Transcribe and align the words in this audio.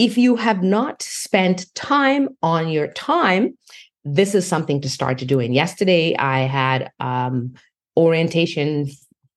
if 0.00 0.16
you 0.16 0.34
have 0.34 0.62
not 0.62 1.02
spent 1.02 1.66
time 1.74 2.30
on 2.42 2.70
your 2.70 2.86
time, 2.86 3.54
this 4.02 4.34
is 4.34 4.46
something 4.46 4.80
to 4.80 4.88
start 4.88 5.18
to 5.18 5.26
do. 5.26 5.38
And 5.38 5.54
yesterday 5.54 6.16
I 6.16 6.40
had 6.40 6.90
um, 7.00 7.52
orientation 7.98 8.88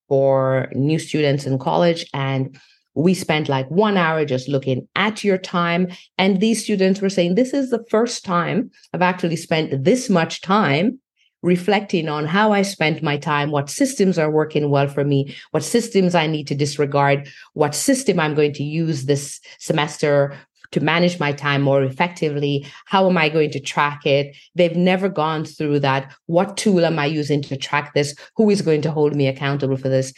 for 0.07 0.69
new 0.71 0.99
students 0.99 1.45
in 1.45 1.59
college 1.59 2.05
and 2.13 2.57
we 2.95 3.13
spent 3.13 3.49
like 3.49 3.69
one 3.69 3.97
hour 3.97 4.23
just 4.23 4.47
looking 4.47 4.87
at 4.95 5.21
your 5.21 5.37
time. 5.37 5.89
And 6.17 6.39
these 6.39 6.63
students 6.63 7.01
were 7.01 7.09
saying, 7.09 7.35
This 7.35 7.53
is 7.53 7.69
the 7.69 7.83
first 7.89 8.23
time 8.23 8.71
I've 8.93 9.01
actually 9.01 9.35
spent 9.35 9.83
this 9.83 10.09
much 10.09 10.41
time 10.41 10.97
reflecting 11.41 12.07
on 12.07 12.25
how 12.25 12.53
I 12.53 12.61
spent 12.61 13.03
my 13.03 13.17
time, 13.17 13.51
what 13.51 13.69
systems 13.69 14.17
are 14.17 14.31
working 14.31 14.69
well 14.69 14.87
for 14.87 15.03
me, 15.03 15.35
what 15.51 15.61
systems 15.61 16.15
I 16.15 16.25
need 16.25 16.47
to 16.47 16.55
disregard, 16.55 17.27
what 17.51 17.75
system 17.75 18.17
I'm 18.17 18.33
going 18.33 18.53
to 18.53 18.63
use 18.63 19.05
this 19.05 19.41
semester 19.59 20.37
to 20.73 20.79
manage 20.79 21.19
my 21.19 21.31
time 21.31 21.61
more 21.61 21.83
effectively. 21.83 22.65
How 22.85 23.09
am 23.09 23.17
I 23.17 23.29
going 23.29 23.51
to 23.51 23.59
track 23.59 24.05
it? 24.05 24.35
They've 24.55 24.75
never 24.75 25.09
gone 25.09 25.45
through 25.45 25.79
that. 25.79 26.13
What 26.25 26.57
tool 26.57 26.85
am 26.85 26.99
I 26.99 27.05
using 27.05 27.41
to 27.43 27.57
track 27.57 27.93
this? 27.93 28.15
Who 28.35 28.49
is 28.49 28.61
going 28.61 28.81
to 28.81 28.91
hold 28.91 29.15
me 29.15 29.27
accountable 29.27 29.77
for 29.77 29.89
this? 29.89 30.13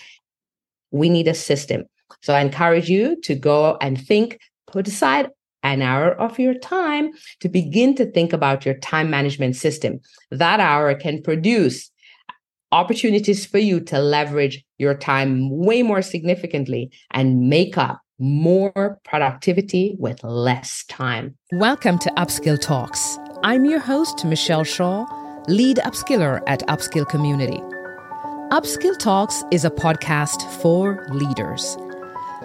We 0.91 1.09
need 1.09 1.27
a 1.27 1.33
system. 1.33 1.85
So 2.21 2.33
I 2.33 2.41
encourage 2.41 2.89
you 2.89 3.19
to 3.21 3.35
go 3.35 3.77
and 3.81 3.99
think, 3.99 4.39
put 4.67 4.87
aside 4.87 5.29
an 5.63 5.81
hour 5.81 6.13
of 6.13 6.37
your 6.39 6.53
time 6.53 7.11
to 7.39 7.49
begin 7.49 7.95
to 7.95 8.05
think 8.05 8.33
about 8.33 8.65
your 8.65 8.75
time 8.75 9.09
management 9.09 9.55
system. 9.55 9.99
That 10.31 10.59
hour 10.59 10.93
can 10.95 11.21
produce 11.21 11.91
opportunities 12.71 13.45
for 13.45 13.57
you 13.57 13.79
to 13.79 13.99
leverage 13.99 14.63
your 14.77 14.95
time 14.95 15.49
way 15.49 15.81
more 15.81 16.01
significantly 16.01 16.91
and 17.11 17.49
make 17.49 17.77
up 17.77 18.01
more 18.19 18.99
productivity 19.03 19.95
with 19.99 20.23
less 20.23 20.85
time. 20.85 21.35
Welcome 21.51 21.99
to 21.99 22.09
Upskill 22.11 22.59
Talks. 22.61 23.17
I'm 23.43 23.65
your 23.65 23.79
host, 23.79 24.23
Michelle 24.25 24.63
Shah, 24.63 25.05
lead 25.47 25.77
upskiller 25.77 26.41
at 26.47 26.61
Upskill 26.67 27.07
Community. 27.09 27.59
Upskill 28.51 28.97
Talks 28.97 29.43
is 29.51 29.65
a 29.65 29.69
podcast 29.69 30.41
for 30.61 31.05
leaders 31.11 31.77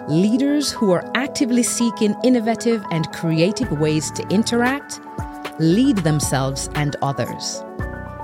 leaders 0.07 0.71
who 0.71 0.91
are 0.91 1.09
actively 1.15 1.63
seeking 1.63 2.15
innovative 2.23 2.83
and 2.91 3.11
creative 3.13 3.71
ways 3.79 4.11
to 4.11 4.27
interact, 4.29 4.99
lead 5.59 5.97
themselves 5.97 6.69
and 6.75 6.95
others. 7.01 7.63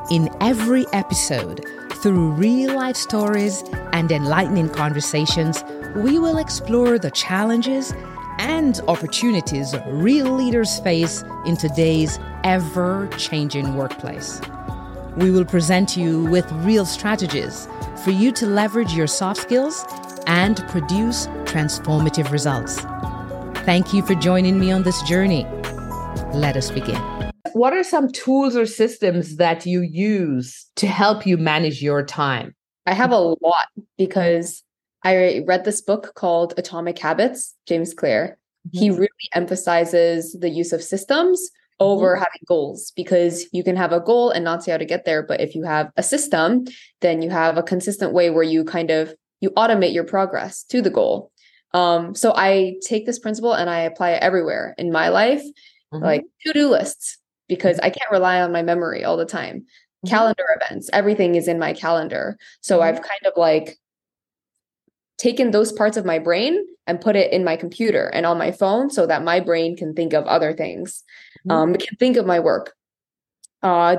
In 0.09 0.29
every 0.41 0.85
episode, 0.93 1.63
through 2.01 2.31
real 2.31 2.75
life 2.75 2.95
stories 2.95 3.63
and 3.93 4.11
enlightening 4.11 4.69
conversations, 4.69 5.63
we 5.95 6.19
will 6.19 6.37
explore 6.37 6.99
the 6.99 7.11
challenges 7.11 7.93
and 8.39 8.79
opportunities 8.87 9.75
real 9.87 10.31
leaders 10.31 10.79
face 10.79 11.23
in 11.45 11.57
today's 11.57 12.19
ever 12.43 13.07
changing 13.17 13.75
workplace. 13.75 14.41
We 15.15 15.31
will 15.31 15.45
present 15.45 15.97
you 15.97 16.25
with 16.25 16.49
real 16.63 16.85
strategies 16.85 17.67
for 18.03 18.11
you 18.11 18.31
to 18.33 18.45
leverage 18.45 18.93
your 18.93 19.07
soft 19.07 19.41
skills 19.41 19.83
and 20.27 20.57
produce 20.67 21.27
transformative 21.45 22.31
results. 22.31 22.79
Thank 23.65 23.93
you 23.93 24.01
for 24.03 24.15
joining 24.15 24.59
me 24.59 24.71
on 24.71 24.83
this 24.83 25.01
journey. 25.03 25.45
Let 26.33 26.55
us 26.55 26.69
begin. 26.69 27.01
What 27.53 27.73
are 27.73 27.83
some 27.83 28.11
tools 28.11 28.55
or 28.55 28.65
systems 28.65 29.37
that 29.37 29.65
you 29.65 29.81
use 29.81 30.67
to 30.75 30.85
help 30.85 31.25
you 31.25 31.37
manage 31.37 31.81
your 31.81 32.05
time? 32.05 32.53
I 32.85 32.93
have 32.93 33.11
a 33.11 33.17
lot 33.17 33.67
because 33.97 34.63
I 35.07 35.43
read 35.47 35.63
this 35.63 35.81
book 35.81 36.13
called 36.15 36.53
Atomic 36.57 36.99
Habits, 36.99 37.55
James 37.65 37.93
Clear. 37.93 38.37
Mm-hmm. 38.67 38.79
He 38.79 38.89
really 38.89 39.29
emphasizes 39.33 40.33
the 40.37 40.49
use 40.49 40.73
of 40.73 40.83
systems 40.83 41.49
over 41.79 42.15
mm-hmm. 42.15 42.23
having 42.23 42.41
goals 42.45 42.91
because 42.93 43.45
you 43.53 43.63
can 43.63 43.77
have 43.77 43.93
a 43.93 44.01
goal 44.01 44.31
and 44.31 44.43
not 44.43 44.63
see 44.63 44.71
how 44.71 44.77
to 44.77 44.85
get 44.85 45.05
there. 45.05 45.23
But 45.23 45.39
if 45.39 45.55
you 45.55 45.63
have 45.63 45.91
a 45.95 46.03
system, 46.03 46.65
then 46.99 47.21
you 47.21 47.29
have 47.29 47.57
a 47.57 47.63
consistent 47.63 48.11
way 48.11 48.29
where 48.29 48.43
you 48.43 48.65
kind 48.65 48.91
of 48.91 49.13
you 49.39 49.51
automate 49.51 49.93
your 49.93 50.03
progress 50.03 50.63
to 50.63 50.81
the 50.81 50.89
goal. 50.89 51.31
Um, 51.73 52.13
so 52.13 52.33
I 52.35 52.75
take 52.83 53.05
this 53.05 53.19
principle 53.19 53.53
and 53.53 53.69
I 53.69 53.81
apply 53.81 54.11
it 54.11 54.23
everywhere 54.23 54.75
in 54.77 54.91
my 54.91 55.07
life, 55.07 55.43
mm-hmm. 55.93 56.03
like 56.03 56.25
to-do 56.45 56.67
lists, 56.69 57.17
because 57.47 57.79
I 57.79 57.91
can't 57.91 58.11
rely 58.11 58.41
on 58.41 58.51
my 58.51 58.63
memory 58.63 59.05
all 59.05 59.15
the 59.15 59.25
time. 59.25 59.59
Mm-hmm. 59.59 60.09
Calendar 60.09 60.45
events, 60.59 60.89
everything 60.91 61.35
is 61.35 61.47
in 61.47 61.59
my 61.59 61.71
calendar. 61.71 62.37
So 62.59 62.79
mm-hmm. 62.79 62.87
I've 62.87 63.01
kind 63.01 63.25
of 63.25 63.33
like 63.37 63.77
taken 65.17 65.51
those 65.51 65.71
parts 65.71 65.97
of 65.97 66.05
my 66.05 66.19
brain 66.19 66.63
and 66.85 67.01
put 67.01 67.15
it 67.15 67.31
in 67.31 67.43
my 67.43 67.55
computer 67.55 68.07
and 68.07 68.25
on 68.25 68.37
my 68.37 68.51
phone 68.51 68.89
so 68.89 69.05
that 69.05 69.23
my 69.23 69.39
brain 69.39 69.75
can 69.75 69.93
think 69.93 70.13
of 70.13 70.25
other 70.25 70.53
things. 70.53 71.03
Mm-hmm. 71.47 71.51
Um, 71.51 71.73
can 71.75 71.97
think 71.97 72.17
of 72.17 72.25
my 72.25 72.39
work. 72.39 72.73
Uh, 73.63 73.97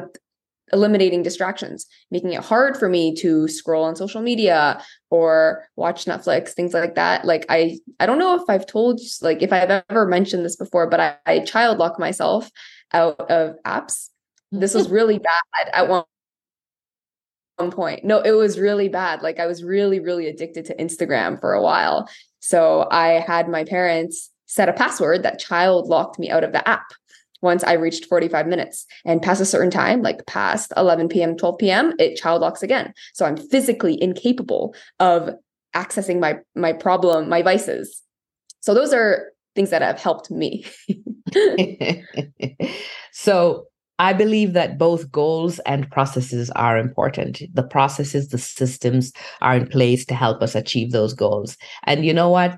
eliminating 0.72 1.22
distractions, 1.22 1.86
making 2.10 2.32
it 2.32 2.42
hard 2.42 2.76
for 2.76 2.88
me 2.88 3.14
to 3.14 3.48
scroll 3.48 3.84
on 3.84 3.96
social 3.96 4.20
media 4.20 4.82
or 5.10 5.66
watch 5.76 6.04
Netflix, 6.04 6.50
things 6.50 6.74
like 6.74 6.94
that. 6.94 7.24
Like 7.24 7.46
I 7.48 7.78
I 8.00 8.06
don't 8.06 8.18
know 8.18 8.34
if 8.36 8.42
I've 8.48 8.66
told 8.66 9.00
like 9.22 9.42
if 9.42 9.52
I've 9.52 9.82
ever 9.88 10.06
mentioned 10.06 10.44
this 10.44 10.56
before, 10.56 10.88
but 10.88 11.00
I, 11.00 11.16
I 11.26 11.38
child 11.40 11.78
lock 11.78 11.98
myself 11.98 12.50
out 12.92 13.30
of 13.30 13.56
apps. 13.64 14.10
This 14.52 14.74
was 14.74 14.88
really 14.90 15.18
bad 15.18 15.70
at 15.72 15.88
one 15.88 16.04
one 17.58 17.70
point. 17.70 18.04
No, 18.04 18.20
it 18.20 18.32
was 18.32 18.58
really 18.58 18.88
bad. 18.88 19.22
Like 19.22 19.38
I 19.38 19.46
was 19.46 19.64
really, 19.64 20.00
really 20.00 20.26
addicted 20.26 20.64
to 20.66 20.76
Instagram 20.76 21.40
for 21.40 21.52
a 21.52 21.62
while. 21.62 22.08
So 22.40 22.88
I 22.90 23.20
had 23.20 23.48
my 23.48 23.64
parents 23.64 24.30
set 24.46 24.68
a 24.68 24.72
password 24.72 25.22
that 25.24 25.38
child 25.38 25.88
locked 25.88 26.18
me 26.18 26.30
out 26.30 26.44
of 26.44 26.52
the 26.52 26.66
app 26.66 26.86
once 27.40 27.62
I 27.62 27.74
reached 27.74 28.06
45 28.06 28.46
minutes 28.46 28.86
and 29.04 29.22
past 29.22 29.40
a 29.40 29.44
certain 29.44 29.70
time, 29.70 30.02
like 30.02 30.26
past 30.26 30.72
11 30.76 31.08
p.m., 31.08 31.36
12 31.36 31.58
p.m., 31.58 31.94
it 31.98 32.16
child 32.16 32.42
locks 32.42 32.62
again. 32.62 32.92
So 33.14 33.26
I'm 33.26 33.36
physically 33.36 34.00
incapable 34.02 34.74
of 34.98 35.30
accessing 35.74 36.18
my 36.18 36.38
my 36.54 36.72
problem, 36.72 37.28
my 37.28 37.42
vices. 37.42 38.02
So 38.60 38.74
those 38.74 38.92
are 38.92 39.32
things 39.54 39.70
that 39.70 39.82
have 39.82 40.00
helped 40.00 40.30
me. 40.30 40.66
so 43.12 43.66
I 43.98 44.12
believe 44.12 44.52
that 44.52 44.78
both 44.78 45.10
goals 45.10 45.58
and 45.60 45.90
processes 45.90 46.50
are 46.50 46.78
important. 46.78 47.42
The 47.52 47.64
processes, 47.64 48.28
the 48.28 48.38
systems 48.38 49.12
are 49.40 49.56
in 49.56 49.66
place 49.66 50.04
to 50.06 50.14
help 50.14 50.42
us 50.42 50.54
achieve 50.54 50.92
those 50.92 51.14
goals. 51.14 51.56
And 51.84 52.04
you 52.04 52.14
know 52.14 52.30
what? 52.30 52.56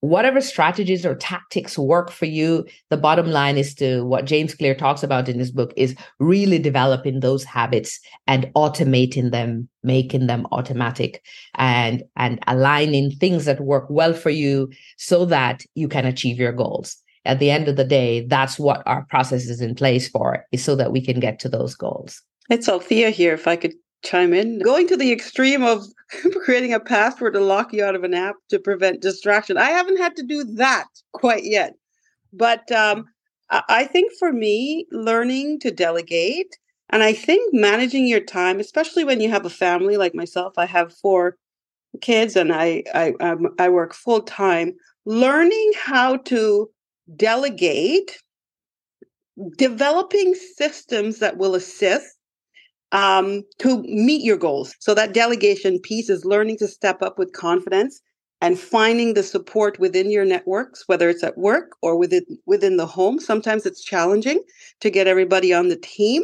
whatever 0.00 0.40
strategies 0.40 1.06
or 1.06 1.14
tactics 1.14 1.78
work 1.78 2.10
for 2.10 2.26
you 2.26 2.64
the 2.90 2.96
bottom 2.96 3.26
line 3.26 3.56
is 3.56 3.74
to 3.74 4.02
what 4.02 4.26
james 4.26 4.54
clear 4.54 4.74
talks 4.74 5.02
about 5.02 5.28
in 5.28 5.38
his 5.38 5.50
book 5.50 5.72
is 5.76 5.96
really 6.20 6.58
developing 6.58 7.20
those 7.20 7.42
habits 7.44 7.98
and 8.26 8.46
automating 8.54 9.30
them 9.30 9.68
making 9.82 10.26
them 10.26 10.46
automatic 10.52 11.24
and 11.54 12.02
and 12.16 12.38
aligning 12.46 13.10
things 13.12 13.46
that 13.46 13.60
work 13.60 13.86
well 13.88 14.12
for 14.12 14.30
you 14.30 14.68
so 14.98 15.24
that 15.24 15.64
you 15.74 15.88
can 15.88 16.04
achieve 16.04 16.38
your 16.38 16.52
goals 16.52 17.02
at 17.26 17.38
the 17.38 17.50
end 17.50 17.68
of 17.68 17.76
the 17.76 17.84
day 17.84 18.26
that's 18.26 18.58
what 18.58 18.82
our 18.86 19.04
process 19.10 19.46
is 19.46 19.60
in 19.60 19.74
place 19.74 20.08
for 20.08 20.44
is 20.52 20.64
so 20.64 20.74
that 20.74 20.92
we 20.92 21.00
can 21.00 21.20
get 21.20 21.38
to 21.38 21.48
those 21.48 21.74
goals 21.74 22.22
it's 22.50 22.68
althea 22.68 23.10
here 23.10 23.34
if 23.34 23.46
i 23.46 23.56
could 23.56 23.74
chime 24.06 24.32
in. 24.32 24.60
Going 24.60 24.88
to 24.88 24.96
the 24.96 25.12
extreme 25.12 25.62
of 25.62 25.84
creating 26.44 26.72
a 26.72 26.80
password 26.80 27.34
to 27.34 27.40
lock 27.40 27.72
you 27.72 27.84
out 27.84 27.94
of 27.94 28.04
an 28.04 28.14
app 28.14 28.36
to 28.50 28.58
prevent 28.58 29.02
distraction. 29.02 29.58
I 29.58 29.70
haven't 29.70 29.98
had 29.98 30.16
to 30.16 30.22
do 30.22 30.44
that 30.56 30.86
quite 31.12 31.44
yet. 31.44 31.74
But 32.32 32.70
um, 32.72 33.06
I 33.50 33.84
think 33.84 34.12
for 34.18 34.32
me, 34.32 34.86
learning 34.90 35.60
to 35.60 35.70
delegate 35.70 36.56
and 36.90 37.02
I 37.02 37.12
think 37.12 37.52
managing 37.52 38.06
your 38.06 38.20
time, 38.20 38.60
especially 38.60 39.04
when 39.04 39.20
you 39.20 39.28
have 39.30 39.44
a 39.44 39.50
family 39.50 39.96
like 39.96 40.14
myself, 40.14 40.54
I 40.56 40.66
have 40.66 40.94
four 40.94 41.36
kids 42.00 42.36
and 42.36 42.52
I 42.52 42.84
I, 42.94 43.14
um, 43.20 43.48
I 43.58 43.68
work 43.68 43.94
full 43.94 44.22
time. 44.22 44.74
Learning 45.04 45.72
how 45.76 46.16
to 46.18 46.70
delegate, 47.14 48.16
developing 49.56 50.34
systems 50.34 51.18
that 51.18 51.36
will 51.36 51.54
assist 51.54 52.16
um, 52.92 53.42
to 53.58 53.82
meet 53.82 54.24
your 54.24 54.36
goals. 54.36 54.74
So 54.80 54.94
that 54.94 55.12
delegation 55.12 55.78
piece 55.80 56.08
is 56.08 56.24
learning 56.24 56.58
to 56.58 56.68
step 56.68 57.02
up 57.02 57.18
with 57.18 57.32
confidence 57.32 58.00
and 58.40 58.58
finding 58.58 59.14
the 59.14 59.22
support 59.22 59.78
within 59.78 60.10
your 60.10 60.24
networks, 60.24 60.84
whether 60.86 61.08
it's 61.08 61.24
at 61.24 61.38
work 61.38 61.72
or 61.82 61.98
within 61.98 62.24
within 62.46 62.76
the 62.76 62.86
home. 62.86 63.18
Sometimes 63.18 63.66
it's 63.66 63.82
challenging 63.82 64.42
to 64.80 64.90
get 64.90 65.06
everybody 65.06 65.52
on 65.52 65.68
the 65.68 65.76
team, 65.76 66.22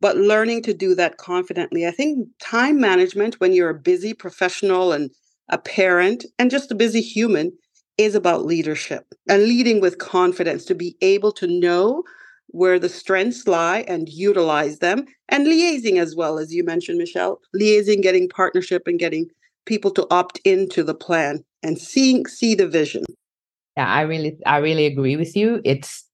but 0.00 0.16
learning 0.16 0.62
to 0.62 0.74
do 0.74 0.94
that 0.94 1.16
confidently. 1.16 1.86
I 1.86 1.90
think 1.90 2.28
time 2.40 2.80
management 2.80 3.40
when 3.40 3.52
you're 3.52 3.70
a 3.70 3.78
busy 3.78 4.12
professional 4.14 4.92
and 4.92 5.10
a 5.48 5.58
parent 5.58 6.24
and 6.38 6.50
just 6.50 6.70
a 6.70 6.74
busy 6.74 7.00
human 7.00 7.52
is 7.98 8.14
about 8.14 8.44
leadership 8.44 9.06
and 9.28 9.44
leading 9.44 9.80
with 9.80 9.98
confidence 9.98 10.64
to 10.64 10.74
be 10.74 10.96
able 11.00 11.32
to 11.32 11.46
know 11.46 12.02
where 12.48 12.78
the 12.78 12.88
strengths 12.88 13.46
lie 13.46 13.84
and 13.88 14.08
utilize 14.08 14.78
them 14.78 15.04
and 15.28 15.46
liaising 15.46 15.98
as 15.98 16.14
well 16.14 16.38
as 16.38 16.52
you 16.52 16.62
mentioned 16.64 16.98
michelle 16.98 17.40
liaising 17.56 18.02
getting 18.02 18.28
partnership 18.28 18.82
and 18.86 18.98
getting 18.98 19.26
people 19.66 19.90
to 19.90 20.06
opt 20.10 20.38
into 20.44 20.82
the 20.82 20.94
plan 20.94 21.42
and 21.62 21.78
seeing 21.78 22.26
see 22.26 22.54
the 22.54 22.68
vision 22.68 23.02
Yeah, 23.76 23.88
I 23.88 24.02
really, 24.02 24.38
I 24.46 24.58
really 24.58 24.86
agree 24.86 25.16
with 25.16 25.36
you. 25.36 25.60
It's 25.64 26.04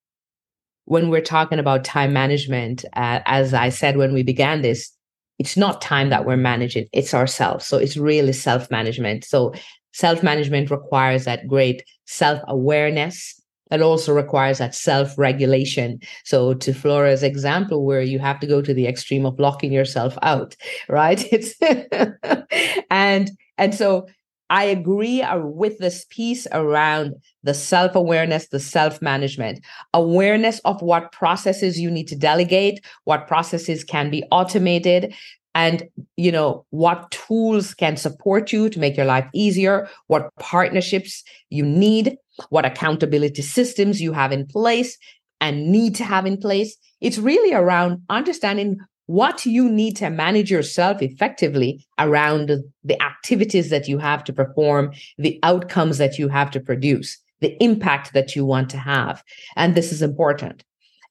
when 0.85 1.11
we're 1.11 1.21
talking 1.21 1.59
about 1.59 1.85
time 1.85 2.13
management, 2.13 2.85
uh, 2.95 3.21
as 3.27 3.55
I 3.55 3.69
said 3.69 3.97
when 3.97 4.13
we 4.13 4.23
began 4.23 4.63
this, 4.63 4.91
it's 5.39 5.57
not 5.57 5.81
time 5.81 6.11
that 6.11 6.27
we're 6.27 6.37
managing, 6.37 6.87
it's 6.93 7.15
ourselves. 7.15 7.67
So 7.67 7.79
it's 7.79 7.97
really 7.97 8.33
self 8.33 8.71
management. 8.71 9.25
So 9.25 9.53
self 9.93 10.23
management 10.23 10.71
requires 10.71 11.25
that 11.25 11.47
great 11.47 11.85
self 12.07 12.41
awareness. 12.49 13.37
It 13.71 13.83
also 13.83 14.13
requires 14.13 14.59
that 14.59 14.75
self 14.75 15.17
regulation. 15.17 16.01
So, 16.25 16.55
to 16.55 16.73
Flora's 16.73 17.23
example, 17.23 17.85
where 17.85 18.03
you 18.03 18.19
have 18.19 18.41
to 18.41 18.47
go 18.47 18.61
to 18.63 18.75
the 18.75 18.87
extreme 18.87 19.25
of 19.25 19.39
locking 19.39 19.73
yourself 19.73 20.19
out, 20.23 20.57
right? 20.89 21.25
It's 21.33 21.55
and 22.91 23.31
and 23.59 23.75
so 23.75 24.07
I 24.51 24.65
agree 24.65 25.23
uh, 25.23 25.39
with 25.39 25.79
this 25.79 26.05
piece 26.11 26.47
around 26.51 27.15
the 27.45 27.55
self 27.55 27.95
awareness, 27.95 28.49
the 28.49 28.59
self 28.59 29.01
management, 29.01 29.61
awareness 29.95 30.59
of 30.65 30.83
what 30.83 31.13
processes 31.13 31.79
you 31.79 31.89
need 31.89 32.09
to 32.09 32.17
delegate, 32.17 32.85
what 33.05 33.29
processes 33.29 33.85
can 33.85 34.11
be 34.11 34.25
automated, 34.33 35.15
and 35.55 35.89
you 36.17 36.31
know 36.31 36.65
what 36.71 37.11
tools 37.11 37.75
can 37.75 37.97
support 37.97 38.53
you 38.53 38.69
to 38.71 38.79
make 38.79 38.97
your 38.97 39.07
life 39.07 39.27
easier, 39.35 39.89
what 40.07 40.31
partnerships 40.39 41.23
you 41.49 41.65
need, 41.65 42.17
what 42.51 42.65
accountability 42.65 43.43
systems 43.43 44.01
you 44.01 44.13
have 44.13 44.33
in 44.33 44.47
place 44.47 44.97
and 45.41 45.71
need 45.71 45.95
to 45.97 46.05
have 46.05 46.27
in 46.27 46.37
place. 46.37 46.77
It's 47.01 47.19
really 47.19 47.55
around 47.55 48.03
understanding 48.09 48.79
what 49.07 49.45
you 49.45 49.69
need 49.69 49.97
to 49.97 50.09
manage 50.09 50.53
yourself 50.53 51.03
effectively 51.03 51.85
around 51.99 52.53
the 52.85 53.03
activities 53.03 53.69
that 53.71 53.89
you 53.89 53.99
have 53.99 54.23
to 54.23 54.33
perform, 54.33 54.93
the 55.19 55.37
outcomes 55.43 55.99
that 55.99 56.17
you 56.17 56.29
have 56.29 56.49
to 56.53 56.61
produce, 56.61 57.19
the 57.41 57.61
impact 57.61 58.13
that 58.13 58.37
you 58.37 58.45
want 58.45 58.71
to 58.71 58.77
have. 58.77 59.25
And 59.57 59.75
this 59.75 59.91
is 59.91 60.01
important. 60.01 60.63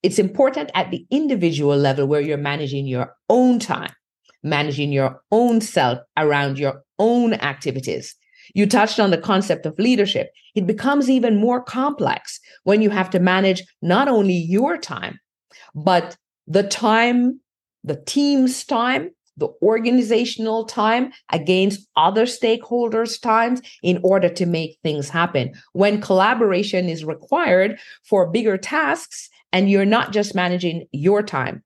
It's 0.01 0.17
important 0.17 0.71
at 0.75 0.91
the 0.91 1.05
individual 1.11 1.75
level 1.75 2.05
where 2.05 2.21
you're 2.21 2.37
managing 2.37 2.87
your 2.87 3.13
own 3.27 3.59
time, 3.59 3.91
managing 4.43 4.91
your 4.91 5.21
own 5.31 5.61
self 5.61 5.99
around 6.17 6.59
your 6.59 6.83
own 6.97 7.33
activities. 7.33 8.15
You 8.55 8.65
touched 8.65 8.99
on 8.99 9.11
the 9.11 9.17
concept 9.17 9.65
of 9.65 9.77
leadership. 9.77 10.31
It 10.55 10.65
becomes 10.65 11.09
even 11.09 11.39
more 11.39 11.61
complex 11.61 12.39
when 12.63 12.81
you 12.81 12.89
have 12.89 13.09
to 13.11 13.19
manage 13.19 13.63
not 13.81 14.07
only 14.07 14.33
your 14.33 14.77
time, 14.77 15.19
but 15.75 16.17
the 16.47 16.63
time 16.63 17.39
the 17.83 18.01
team's 18.05 18.63
time, 18.65 19.09
the 19.37 19.49
organizational 19.61 20.65
time 20.65 21.11
against 21.31 21.87
other 21.95 22.25
stakeholders' 22.25 23.21
times 23.21 23.61
in 23.81 23.99
order 24.03 24.29
to 24.29 24.45
make 24.45 24.77
things 24.83 25.09
happen. 25.09 25.53
When 25.73 26.01
collaboration 26.01 26.89
is 26.89 27.05
required 27.05 27.79
for 28.03 28.29
bigger 28.29 28.57
tasks 28.57 29.29
and 29.53 29.69
you're 29.69 29.85
not 29.85 30.11
just 30.11 30.35
managing 30.35 30.87
your 30.91 31.23
time. 31.23 31.63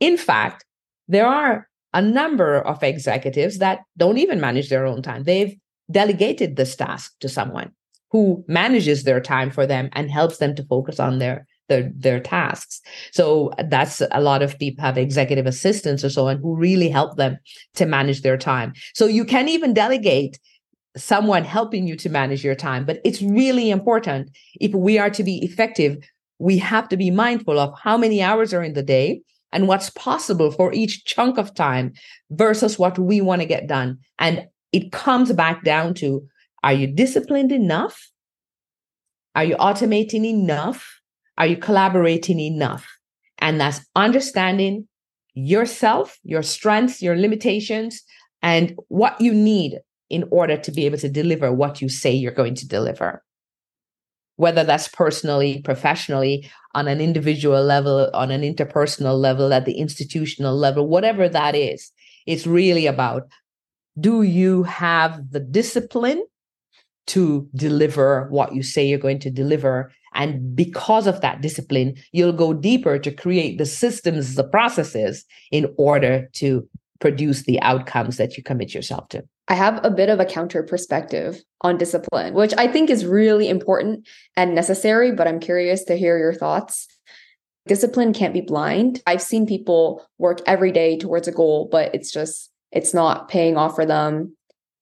In 0.00 0.16
fact, 0.16 0.64
there 1.08 1.26
are 1.26 1.68
a 1.98 2.02
number 2.02 2.60
of 2.60 2.80
executives 2.84 3.58
that 3.58 3.80
don't 3.96 4.18
even 4.18 4.40
manage 4.40 4.68
their 4.68 4.86
own 4.86 5.02
time. 5.02 5.24
They've 5.24 5.56
delegated 5.90 6.54
this 6.54 6.76
task 6.76 7.12
to 7.18 7.28
someone 7.28 7.72
who 8.12 8.44
manages 8.46 9.02
their 9.02 9.20
time 9.20 9.50
for 9.50 9.66
them 9.66 9.90
and 9.94 10.08
helps 10.08 10.38
them 10.38 10.54
to 10.54 10.62
focus 10.62 11.00
on 11.00 11.18
their 11.18 11.44
their 11.68 11.90
their 11.96 12.20
tasks. 12.20 12.80
So 13.10 13.50
that's 13.68 14.00
a 14.12 14.20
lot 14.20 14.42
of 14.42 14.58
people 14.60 14.84
have 14.84 14.96
executive 14.96 15.46
assistants 15.46 16.04
or 16.04 16.10
so 16.10 16.28
on 16.28 16.38
who 16.38 16.54
really 16.54 16.88
help 16.88 17.16
them 17.16 17.36
to 17.74 17.84
manage 17.84 18.22
their 18.22 18.38
time. 18.38 18.74
So 18.94 19.06
you 19.06 19.24
can 19.24 19.48
even 19.48 19.74
delegate 19.74 20.38
someone 20.96 21.44
helping 21.44 21.88
you 21.88 21.96
to 21.96 22.08
manage 22.08 22.44
your 22.44 22.54
time, 22.54 22.86
but 22.86 23.00
it's 23.04 23.22
really 23.22 23.70
important 23.70 24.30
if 24.60 24.72
we 24.72 24.98
are 25.00 25.10
to 25.10 25.24
be 25.24 25.44
effective, 25.44 25.98
we 26.38 26.58
have 26.58 26.88
to 26.90 26.96
be 26.96 27.10
mindful 27.10 27.58
of 27.58 27.74
how 27.82 27.96
many 27.98 28.22
hours 28.22 28.54
are 28.54 28.62
in 28.62 28.74
the 28.74 28.84
day 28.84 29.20
and 29.52 29.68
what's 29.68 29.90
possible 29.90 30.50
for 30.50 30.72
each 30.72 31.04
chunk 31.04 31.38
of 31.38 31.54
time 31.54 31.92
versus 32.30 32.78
what 32.78 32.98
we 32.98 33.20
want 33.20 33.40
to 33.40 33.46
get 33.46 33.66
done. 33.66 33.98
And 34.18 34.46
it 34.72 34.92
comes 34.92 35.32
back 35.32 35.64
down 35.64 35.94
to 35.94 36.26
are 36.62 36.72
you 36.72 36.86
disciplined 36.86 37.52
enough? 37.52 38.10
Are 39.34 39.44
you 39.44 39.56
automating 39.56 40.24
enough? 40.24 41.00
Are 41.38 41.46
you 41.46 41.56
collaborating 41.56 42.40
enough? 42.40 42.86
And 43.38 43.60
that's 43.60 43.80
understanding 43.94 44.88
yourself, 45.34 46.18
your 46.24 46.42
strengths, 46.42 47.00
your 47.00 47.16
limitations, 47.16 48.02
and 48.42 48.74
what 48.88 49.20
you 49.20 49.32
need 49.32 49.78
in 50.10 50.24
order 50.30 50.56
to 50.56 50.72
be 50.72 50.86
able 50.86 50.98
to 50.98 51.08
deliver 51.08 51.52
what 51.52 51.80
you 51.80 51.88
say 51.88 52.10
you're 52.10 52.32
going 52.32 52.54
to 52.56 52.66
deliver. 52.66 53.22
Whether 54.38 54.64
that's 54.64 54.88
personally, 54.88 55.60
professionally, 55.62 56.50
on 56.74 56.88
an 56.88 57.00
individual 57.00 57.62
level, 57.62 58.10
on 58.14 58.30
an 58.30 58.42
interpersonal 58.42 59.18
level, 59.18 59.52
at 59.52 59.64
the 59.64 59.78
institutional 59.78 60.56
level, 60.56 60.88
whatever 60.88 61.28
that 61.28 61.54
is, 61.54 61.92
it's 62.26 62.46
really 62.46 62.86
about 62.86 63.28
do 64.00 64.22
you 64.22 64.62
have 64.62 65.32
the 65.32 65.40
discipline 65.40 66.24
to 67.08 67.48
deliver 67.54 68.28
what 68.30 68.54
you 68.54 68.62
say 68.62 68.86
you're 68.86 68.98
going 68.98 69.18
to 69.18 69.30
deliver 69.30 69.90
and 70.14 70.56
because 70.56 71.06
of 71.06 71.20
that 71.20 71.40
discipline, 71.40 71.94
you'll 72.12 72.32
go 72.32 72.52
deeper 72.52 72.98
to 72.98 73.10
create 73.10 73.58
the 73.58 73.66
systems, 73.66 74.34
the 74.34 74.44
processes 74.44 75.24
in 75.52 75.72
order 75.76 76.28
to 76.34 76.68
produce 77.00 77.44
the 77.44 77.60
outcomes 77.60 78.16
that 78.16 78.36
you 78.36 78.42
commit 78.42 78.74
yourself 78.74 79.08
to. 79.10 79.22
I 79.48 79.54
have 79.54 79.82
a 79.82 79.90
bit 79.90 80.10
of 80.10 80.20
a 80.20 80.26
counter 80.26 80.62
perspective 80.62 81.42
on 81.62 81.78
discipline, 81.78 82.34
which 82.34 82.52
I 82.58 82.68
think 82.68 82.90
is 82.90 83.06
really 83.06 83.48
important 83.48 84.06
and 84.36 84.54
necessary, 84.54 85.10
but 85.12 85.26
I'm 85.26 85.40
curious 85.40 85.84
to 85.84 85.96
hear 85.96 86.18
your 86.18 86.34
thoughts. 86.34 86.86
Discipline 87.66 88.12
can't 88.12 88.34
be 88.34 88.42
blind. 88.42 89.02
I've 89.06 89.22
seen 89.22 89.46
people 89.46 90.06
work 90.18 90.40
every 90.46 90.70
day 90.70 90.98
towards 90.98 91.28
a 91.28 91.32
goal, 91.32 91.68
but 91.70 91.94
it's 91.94 92.12
just, 92.12 92.50
it's 92.72 92.92
not 92.92 93.28
paying 93.28 93.56
off 93.56 93.74
for 93.74 93.86
them. 93.86 94.36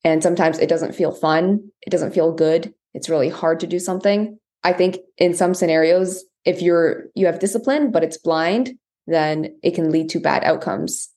And 0.04 0.22
sometimes 0.22 0.58
it 0.58 0.68
doesn't 0.68 0.94
feel 0.94 1.12
fun. 1.12 1.70
It 1.86 1.90
doesn't 1.90 2.14
feel 2.14 2.32
good. 2.32 2.74
It's 2.92 3.08
really 3.08 3.28
hard 3.28 3.60
to 3.60 3.66
do 3.66 3.78
something. 3.78 4.38
I 4.64 4.72
think 4.72 4.98
in 5.16 5.34
some 5.34 5.54
scenarios, 5.54 6.24
if 6.44 6.62
you're 6.62 7.06
you 7.14 7.26
have 7.26 7.38
discipline 7.38 7.90
but 7.90 8.02
it's 8.02 8.18
blind, 8.18 8.78
then 9.06 9.58
it 9.62 9.74
can 9.74 9.90
lead 9.90 10.08
to 10.10 10.20
bad 10.20 10.44
outcomes. 10.44 11.08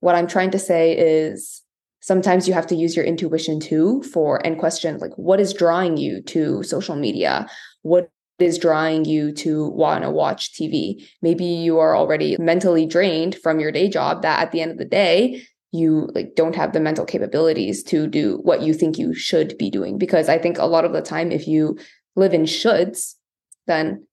What 0.00 0.14
I'm 0.14 0.26
trying 0.26 0.50
to 0.50 0.58
say 0.58 0.96
is 0.96 1.62
sometimes 2.06 2.46
you 2.46 2.54
have 2.54 2.66
to 2.68 2.74
use 2.74 2.94
your 2.96 3.04
intuition 3.04 3.60
too 3.60 4.02
for 4.12 4.44
and 4.46 4.58
question 4.58 4.98
like 4.98 5.12
what 5.16 5.40
is 5.40 5.52
drawing 5.52 5.96
you 5.96 6.22
to 6.22 6.62
social 6.62 6.96
media? 6.96 7.46
What 7.82 8.10
is 8.38 8.58
drawing 8.58 9.04
you 9.04 9.32
to 9.32 9.68
want 9.68 10.04
to 10.04 10.10
watch 10.10 10.52
TV? 10.52 11.02
Maybe 11.22 11.44
you 11.44 11.78
are 11.78 11.96
already 11.96 12.36
mentally 12.38 12.86
drained 12.86 13.36
from 13.42 13.60
your 13.60 13.72
day 13.72 13.88
job 13.88 14.22
that 14.22 14.40
at 14.40 14.52
the 14.52 14.60
end 14.60 14.72
of 14.72 14.78
the 14.78 14.84
day 14.84 15.42
you 15.72 16.08
like 16.14 16.34
don't 16.36 16.54
have 16.54 16.72
the 16.72 16.80
mental 16.80 17.04
capabilities 17.04 17.82
to 17.82 18.06
do 18.06 18.38
what 18.42 18.62
you 18.62 18.72
think 18.72 18.98
you 18.98 19.12
should 19.12 19.58
be 19.58 19.68
doing 19.68 19.98
because 19.98 20.28
i 20.28 20.38
think 20.38 20.56
a 20.56 20.64
lot 20.64 20.84
of 20.84 20.92
the 20.92 21.02
time 21.02 21.32
if 21.32 21.46
you 21.48 21.76
live 22.16 22.34
in 22.34 22.44
shoulds, 22.44 23.14
then 23.66 24.06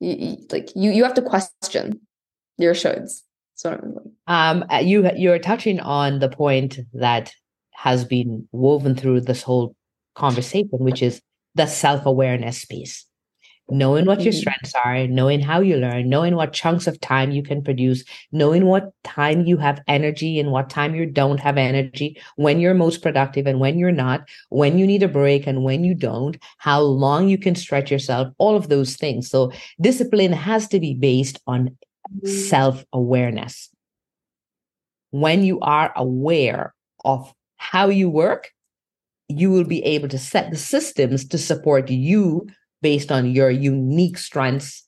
you, 0.00 0.38
like 0.50 0.70
you 0.74 0.90
you 0.92 1.02
have 1.02 1.14
to 1.14 1.22
question 1.22 2.00
your 2.56 2.72
shoulds. 2.72 3.22
So 3.58 4.02
um, 4.28 4.64
uh, 4.70 4.76
you 4.76 5.10
you're 5.16 5.40
touching 5.40 5.80
on 5.80 6.20
the 6.20 6.28
point 6.28 6.78
that 6.94 7.32
has 7.72 8.04
been 8.04 8.48
woven 8.52 8.94
through 8.94 9.22
this 9.22 9.42
whole 9.42 9.74
conversation, 10.14 10.78
which 10.78 11.02
is 11.02 11.20
the 11.56 11.66
self 11.66 12.06
awareness 12.06 12.64
piece 12.64 13.08
knowing 13.70 14.06
what 14.06 14.22
your 14.22 14.32
mm-hmm. 14.32 14.40
strengths 14.40 14.74
are, 14.74 15.06
knowing 15.06 15.40
how 15.40 15.60
you 15.60 15.76
learn, 15.76 16.08
knowing 16.08 16.34
what 16.34 16.52
chunks 16.52 16.86
of 16.86 17.00
time 17.00 17.30
you 17.30 17.42
can 17.42 17.62
produce, 17.62 18.04
knowing 18.32 18.64
what 18.64 18.92
time 19.04 19.44
you 19.44 19.56
have 19.56 19.82
energy 19.86 20.40
and 20.40 20.50
what 20.50 20.70
time 20.70 20.94
you 20.94 21.04
don't 21.04 21.38
have 21.38 21.58
energy, 21.58 22.18
when 22.36 22.60
you're 22.60 22.74
most 22.74 23.02
productive 23.02 23.46
and 23.46 23.60
when 23.60 23.78
you're 23.78 23.92
not, 23.92 24.26
when 24.48 24.78
you 24.78 24.86
need 24.86 25.02
a 25.02 25.08
break 25.08 25.46
and 25.46 25.64
when 25.64 25.84
you 25.84 25.94
don't, 25.94 26.38
how 26.58 26.80
long 26.80 27.28
you 27.28 27.36
can 27.36 27.54
stretch 27.54 27.90
yourself, 27.90 28.28
all 28.38 28.56
of 28.56 28.68
those 28.68 28.96
things. 28.96 29.28
So 29.28 29.52
discipline 29.80 30.32
has 30.32 30.68
to 30.68 30.80
be 30.80 30.94
based 30.94 31.40
on. 31.46 31.76
Self 32.24 32.84
awareness. 32.92 33.70
When 35.10 35.42
you 35.42 35.60
are 35.60 35.92
aware 35.96 36.74
of 37.04 37.32
how 37.56 37.88
you 37.88 38.10
work, 38.10 38.50
you 39.28 39.50
will 39.50 39.64
be 39.64 39.82
able 39.84 40.08
to 40.08 40.18
set 40.18 40.50
the 40.50 40.56
systems 40.56 41.26
to 41.28 41.38
support 41.38 41.90
you 41.90 42.46
based 42.82 43.12
on 43.12 43.26
your 43.26 43.50
unique 43.50 44.16
strengths, 44.16 44.86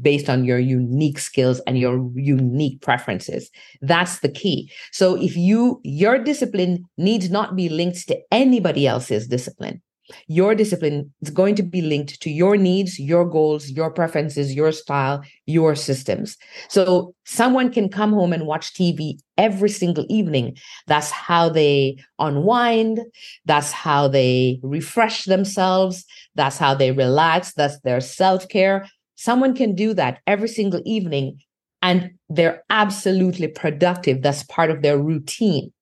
based 0.00 0.28
on 0.28 0.44
your 0.44 0.58
unique 0.58 1.18
skills 1.18 1.60
and 1.66 1.78
your 1.78 2.10
unique 2.14 2.80
preferences. 2.80 3.50
That's 3.82 4.20
the 4.20 4.30
key. 4.30 4.70
So 4.92 5.20
if 5.20 5.36
you, 5.36 5.80
your 5.82 6.18
discipline 6.18 6.84
needs 6.96 7.30
not 7.30 7.56
be 7.56 7.68
linked 7.68 8.08
to 8.08 8.18
anybody 8.30 8.86
else's 8.86 9.26
discipline. 9.26 9.82
Your 10.26 10.54
discipline 10.54 11.12
is 11.22 11.30
going 11.30 11.54
to 11.56 11.62
be 11.62 11.80
linked 11.80 12.20
to 12.20 12.30
your 12.30 12.56
needs, 12.56 12.98
your 12.98 13.24
goals, 13.24 13.70
your 13.70 13.90
preferences, 13.90 14.54
your 14.54 14.72
style, 14.72 15.22
your 15.46 15.74
systems. 15.74 16.36
So 16.68 17.14
someone 17.24 17.72
can 17.72 17.88
come 17.88 18.12
home 18.12 18.32
and 18.32 18.46
watch 18.46 18.74
TV 18.74 19.18
every 19.38 19.70
single 19.70 20.06
evening. 20.08 20.56
That's 20.86 21.10
how 21.10 21.48
they 21.48 21.98
unwind. 22.18 23.00
That's 23.44 23.72
how 23.72 24.08
they 24.08 24.60
refresh 24.62 25.24
themselves. 25.24 26.04
That's 26.34 26.58
how 26.58 26.74
they 26.74 26.92
relax. 26.92 27.54
That's 27.54 27.80
their 27.80 28.00
self 28.00 28.48
care. 28.48 28.86
Someone 29.16 29.54
can 29.54 29.74
do 29.74 29.94
that 29.94 30.20
every 30.26 30.48
single 30.48 30.82
evening 30.84 31.38
and 31.84 32.12
they're 32.30 32.64
absolutely 32.70 33.46
productive. 33.46 34.22
That's 34.22 34.42
part 34.44 34.70
of 34.70 34.80
their 34.80 34.98
routine. 34.98 35.72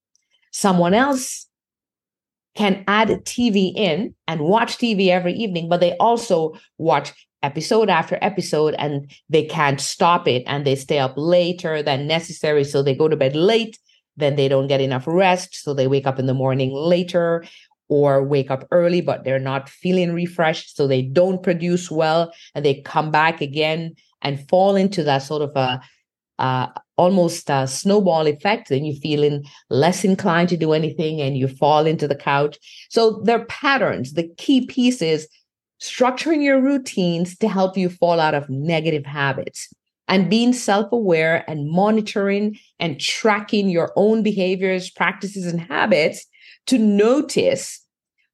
Someone 0.51 0.95
else 0.95 1.47
can 2.55 2.85
add 2.87 3.09
TV 3.25 3.73
in 3.75 4.15
and 4.29 4.41
watch 4.43 4.77
TV 4.77 5.09
every 5.09 5.33
evening, 5.35 5.69
but 5.69 5.81
they 5.81 5.97
also 5.97 6.53
watch 6.79 7.13
episode 7.43 7.89
after 7.89 8.19
episode 8.23 8.75
and 8.79 9.11
they 9.29 9.45
can't 9.45 9.81
stop 9.81 10.29
it 10.29 10.43
and 10.47 10.65
they 10.65 10.77
stay 10.77 10.99
up 10.99 11.15
later 11.17 11.83
than 11.83 12.07
necessary. 12.07 12.65
So 12.65 12.83
they 12.83 12.95
go 12.95 13.09
to 13.09 13.17
bed 13.17 13.35
late, 13.35 13.79
then 14.17 14.37
they 14.37 14.49
don't 14.49 14.69
get 14.69 14.81
enough 14.81 15.05
rest. 15.07 15.57
So 15.57 15.75
they 15.75 15.87
wake 15.87 16.07
up 16.07 16.19
in 16.19 16.27
the 16.27 16.35
morning 16.35 16.73
later 16.73 17.45
or 17.89 18.23
wake 18.23 18.51
up 18.51 18.67
early, 18.71 19.01
but 19.01 19.25
they're 19.25 19.39
not 19.39 19.69
feeling 19.69 20.13
refreshed. 20.13 20.77
So 20.77 20.87
they 20.87 21.03
don't 21.03 21.43
produce 21.43 21.91
well 21.91 22.33
and 22.55 22.65
they 22.65 22.81
come 22.83 23.11
back 23.11 23.41
again 23.41 23.95
and 24.21 24.49
fall 24.49 24.77
into 24.77 25.03
that 25.05 25.19
sort 25.19 25.43
of 25.43 25.51
a, 25.57 25.81
uh, 26.39 26.69
almost 26.97 27.49
a 27.51 27.67
snowball 27.67 28.27
effect 28.27 28.71
and 28.71 28.87
you're 28.87 28.97
feeling 28.97 29.45
less 29.71 30.05
inclined 30.05 30.49
to 30.51 30.57
do 30.57 30.73
anything 30.73 31.21
and 31.21 31.37
you 31.37 31.49
fall 31.49 31.87
into 31.87 32.07
the 32.07 32.15
couch. 32.15 32.59
So 32.91 33.23
there 33.25 33.41
are 33.41 33.47
patterns. 33.47 34.13
The 34.13 34.29
key 34.37 34.67
piece 34.67 35.01
is 35.03 35.29
structuring 35.81 36.43
your 36.43 36.61
routines 36.61 37.37
to 37.39 37.49
help 37.49 37.77
you 37.77 37.89
fall 37.89 38.21
out 38.21 38.35
of 38.35 38.49
negative 38.49 39.05
habits 39.05 39.69
and 40.09 40.31
being 40.31 40.53
self-aware 40.53 41.45
and 41.49 41.71
monitoring 41.71 42.59
and 42.79 43.01
tracking 43.01 43.69
your 43.69 43.93
own 43.97 44.23
behaviors 44.23 44.91
practices 44.91 45.47
and 45.47 45.61
habits 45.61 46.27
to 46.67 46.79
notice 46.79 47.85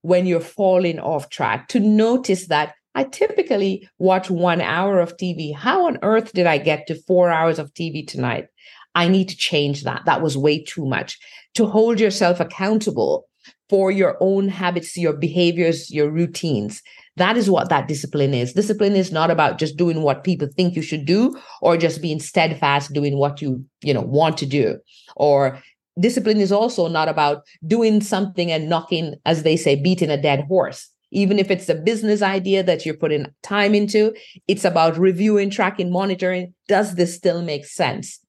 when 0.01 0.25
you're 0.25 0.39
falling 0.39 0.99
off 0.99 1.29
track 1.29 1.67
to 1.69 1.79
notice 1.79 2.47
that 2.47 2.73
I 2.99 3.05
typically 3.05 3.87
watch 3.97 4.29
one 4.29 4.59
hour 4.59 4.99
of 4.99 5.15
TV. 5.15 5.55
How 5.55 5.87
on 5.87 5.99
earth 6.01 6.33
did 6.33 6.45
I 6.45 6.57
get 6.57 6.85
to 6.87 7.01
four 7.03 7.29
hours 7.31 7.57
of 7.57 7.73
TV 7.73 8.05
tonight? 8.05 8.47
I 8.93 9.07
need 9.07 9.29
to 9.29 9.37
change 9.37 9.85
that. 9.85 10.01
That 10.05 10.21
was 10.21 10.37
way 10.37 10.61
too 10.61 10.85
much. 10.85 11.17
To 11.53 11.65
hold 11.65 12.01
yourself 12.01 12.41
accountable 12.41 13.25
for 13.69 13.89
your 13.89 14.17
own 14.19 14.49
habits, 14.49 14.97
your 14.97 15.13
behaviors, 15.13 15.89
your 15.89 16.11
routines. 16.11 16.81
That 17.15 17.37
is 17.37 17.49
what 17.49 17.69
that 17.69 17.87
discipline 17.87 18.33
is. 18.33 18.51
Discipline 18.51 18.97
is 18.97 19.13
not 19.13 19.31
about 19.31 19.59
just 19.59 19.77
doing 19.77 20.01
what 20.01 20.25
people 20.25 20.49
think 20.53 20.75
you 20.75 20.81
should 20.81 21.05
do 21.05 21.39
or 21.61 21.77
just 21.77 22.01
being 22.01 22.19
steadfast 22.19 22.91
doing 22.91 23.17
what 23.17 23.41
you, 23.41 23.63
you 23.81 23.93
know, 23.93 24.01
want 24.01 24.37
to 24.39 24.45
do. 24.45 24.77
Or 25.15 25.63
discipline 25.97 26.41
is 26.41 26.51
also 26.51 26.89
not 26.89 27.07
about 27.07 27.43
doing 27.65 28.01
something 28.01 28.51
and 28.51 28.67
knocking, 28.67 29.15
as 29.25 29.43
they 29.43 29.55
say, 29.55 29.81
beating 29.81 30.09
a 30.09 30.21
dead 30.21 30.43
horse 30.49 30.89
even 31.11 31.39
if 31.39 31.49
it's 31.49 31.69
a 31.69 31.75
business 31.75 32.21
idea 32.21 32.63
that 32.63 32.85
you're 32.85 32.95
putting 32.95 33.27
time 33.43 33.73
into, 33.73 34.13
it's 34.47 34.65
about 34.65 34.97
reviewing, 34.97 35.49
tracking, 35.49 35.91
monitoring. 35.91 36.53
Does 36.67 36.95
this 36.95 37.15
still 37.15 37.41
make 37.41 37.65
sense? 37.65 38.19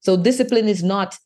So 0.00 0.16
discipline 0.16 0.68
is 0.68 0.82
not 0.82 1.16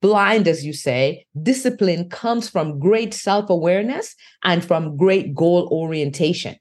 blind, 0.00 0.46
as 0.46 0.64
you 0.64 0.72
say. 0.72 1.26
Discipline 1.42 2.08
comes 2.08 2.48
from 2.48 2.78
great 2.78 3.14
self 3.14 3.50
awareness 3.50 4.14
and 4.44 4.64
from 4.64 4.96
great 4.96 5.34
goal 5.34 5.68
orientation. 5.72 6.56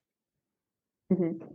Mm-hmm. 1.11 1.45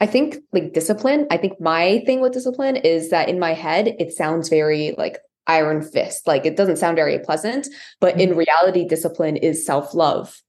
I 0.00 0.06
think 0.06 0.36
like 0.52 0.74
discipline, 0.74 1.26
I 1.30 1.38
think 1.38 1.60
my 1.60 2.02
thing 2.04 2.20
with 2.20 2.32
discipline 2.32 2.76
is 2.76 3.10
that 3.10 3.28
in 3.28 3.38
my 3.38 3.54
head, 3.54 3.96
it 3.98 4.12
sounds 4.12 4.48
very 4.48 4.94
like 4.98 5.18
iron 5.46 5.82
fist. 5.82 6.26
Like 6.26 6.44
it 6.44 6.56
doesn't 6.56 6.76
sound 6.76 6.96
very 6.96 7.18
pleasant, 7.18 7.68
but 8.00 8.12
mm-hmm. 8.12 8.32
in 8.32 8.36
reality, 8.36 8.86
discipline 8.86 9.36
is 9.36 9.64
self 9.64 9.94
love 9.94 10.40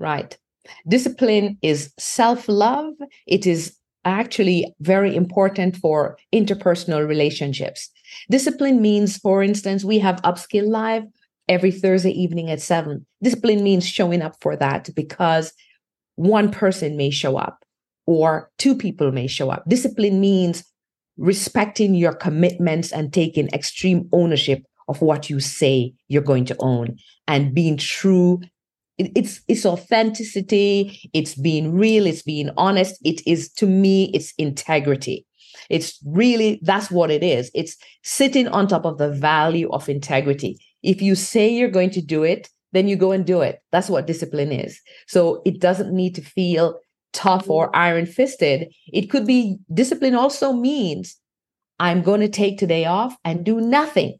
Right. 0.00 0.36
Discipline 0.88 1.58
is 1.62 1.92
self 1.98 2.48
love. 2.48 2.94
It 3.26 3.46
is 3.46 3.76
actually 4.04 4.74
very 4.80 5.14
important 5.14 5.76
for 5.76 6.16
interpersonal 6.34 7.06
relationships. 7.06 7.90
Discipline 8.30 8.80
means, 8.80 9.18
for 9.18 9.42
instance, 9.42 9.84
we 9.84 9.98
have 9.98 10.22
Upskill 10.22 10.66
Live 10.66 11.04
every 11.48 11.70
Thursday 11.70 12.12
evening 12.12 12.50
at 12.50 12.62
seven. 12.62 13.06
Discipline 13.22 13.62
means 13.62 13.86
showing 13.86 14.22
up 14.22 14.36
for 14.40 14.56
that 14.56 14.88
because 14.94 15.52
one 16.16 16.50
person 16.50 16.96
may 16.96 17.10
show 17.10 17.36
up 17.36 17.62
or 18.06 18.50
two 18.58 18.74
people 18.74 19.12
may 19.12 19.26
show 19.26 19.50
up. 19.50 19.64
Discipline 19.68 20.18
means 20.18 20.64
respecting 21.18 21.94
your 21.94 22.14
commitments 22.14 22.90
and 22.90 23.12
taking 23.12 23.48
extreme 23.48 24.08
ownership 24.12 24.64
of 24.88 25.02
what 25.02 25.28
you 25.28 25.40
say 25.40 25.92
you're 26.08 26.22
going 26.22 26.46
to 26.46 26.56
own 26.60 26.96
and 27.28 27.54
being 27.54 27.76
true 27.76 28.40
it's 29.14 29.40
it's 29.48 29.66
authenticity. 29.66 31.10
It's 31.12 31.34
being 31.34 31.76
real. 31.76 32.06
It's 32.06 32.22
being 32.22 32.50
honest. 32.56 32.98
It 33.04 33.26
is 33.26 33.50
to 33.54 33.66
me 33.66 34.10
it's 34.14 34.32
integrity. 34.38 35.26
It's 35.68 35.98
really 36.04 36.60
that's 36.62 36.90
what 36.90 37.10
it 37.10 37.22
is. 37.22 37.50
It's 37.54 37.76
sitting 38.02 38.48
on 38.48 38.66
top 38.66 38.84
of 38.84 38.98
the 38.98 39.10
value 39.10 39.68
of 39.70 39.88
integrity. 39.88 40.58
If 40.82 41.02
you 41.02 41.14
say 41.14 41.48
you're 41.48 41.70
going 41.70 41.90
to 41.90 42.02
do 42.02 42.22
it 42.22 42.48
then 42.72 42.86
you 42.86 42.94
go 42.94 43.10
and 43.10 43.26
do 43.26 43.40
it. 43.40 43.58
That's 43.72 43.90
what 43.90 44.06
discipline 44.06 44.52
is. 44.52 44.80
So 45.08 45.42
it 45.44 45.60
doesn't 45.60 45.92
need 45.92 46.14
to 46.14 46.22
feel 46.22 46.78
tough 47.12 47.48
or 47.48 47.66
mm-hmm. 47.66 47.76
iron 47.76 48.06
fisted 48.06 48.72
it 48.92 49.10
could 49.10 49.26
be 49.26 49.58
discipline 49.72 50.14
also 50.14 50.52
means 50.52 51.16
i'm 51.78 52.02
going 52.02 52.20
to 52.20 52.28
take 52.28 52.58
today 52.58 52.84
off 52.84 53.16
and 53.24 53.44
do 53.44 53.60
nothing 53.60 54.16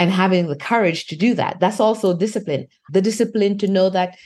and 0.00 0.10
having 0.10 0.46
the 0.46 0.56
courage 0.56 1.06
to 1.08 1.14
do 1.14 1.34
that. 1.34 1.60
That's 1.60 1.78
also 1.78 2.16
discipline. 2.16 2.66
The 2.90 3.02
discipline 3.02 3.58
to 3.58 3.68
know 3.68 3.90
that 3.90 4.16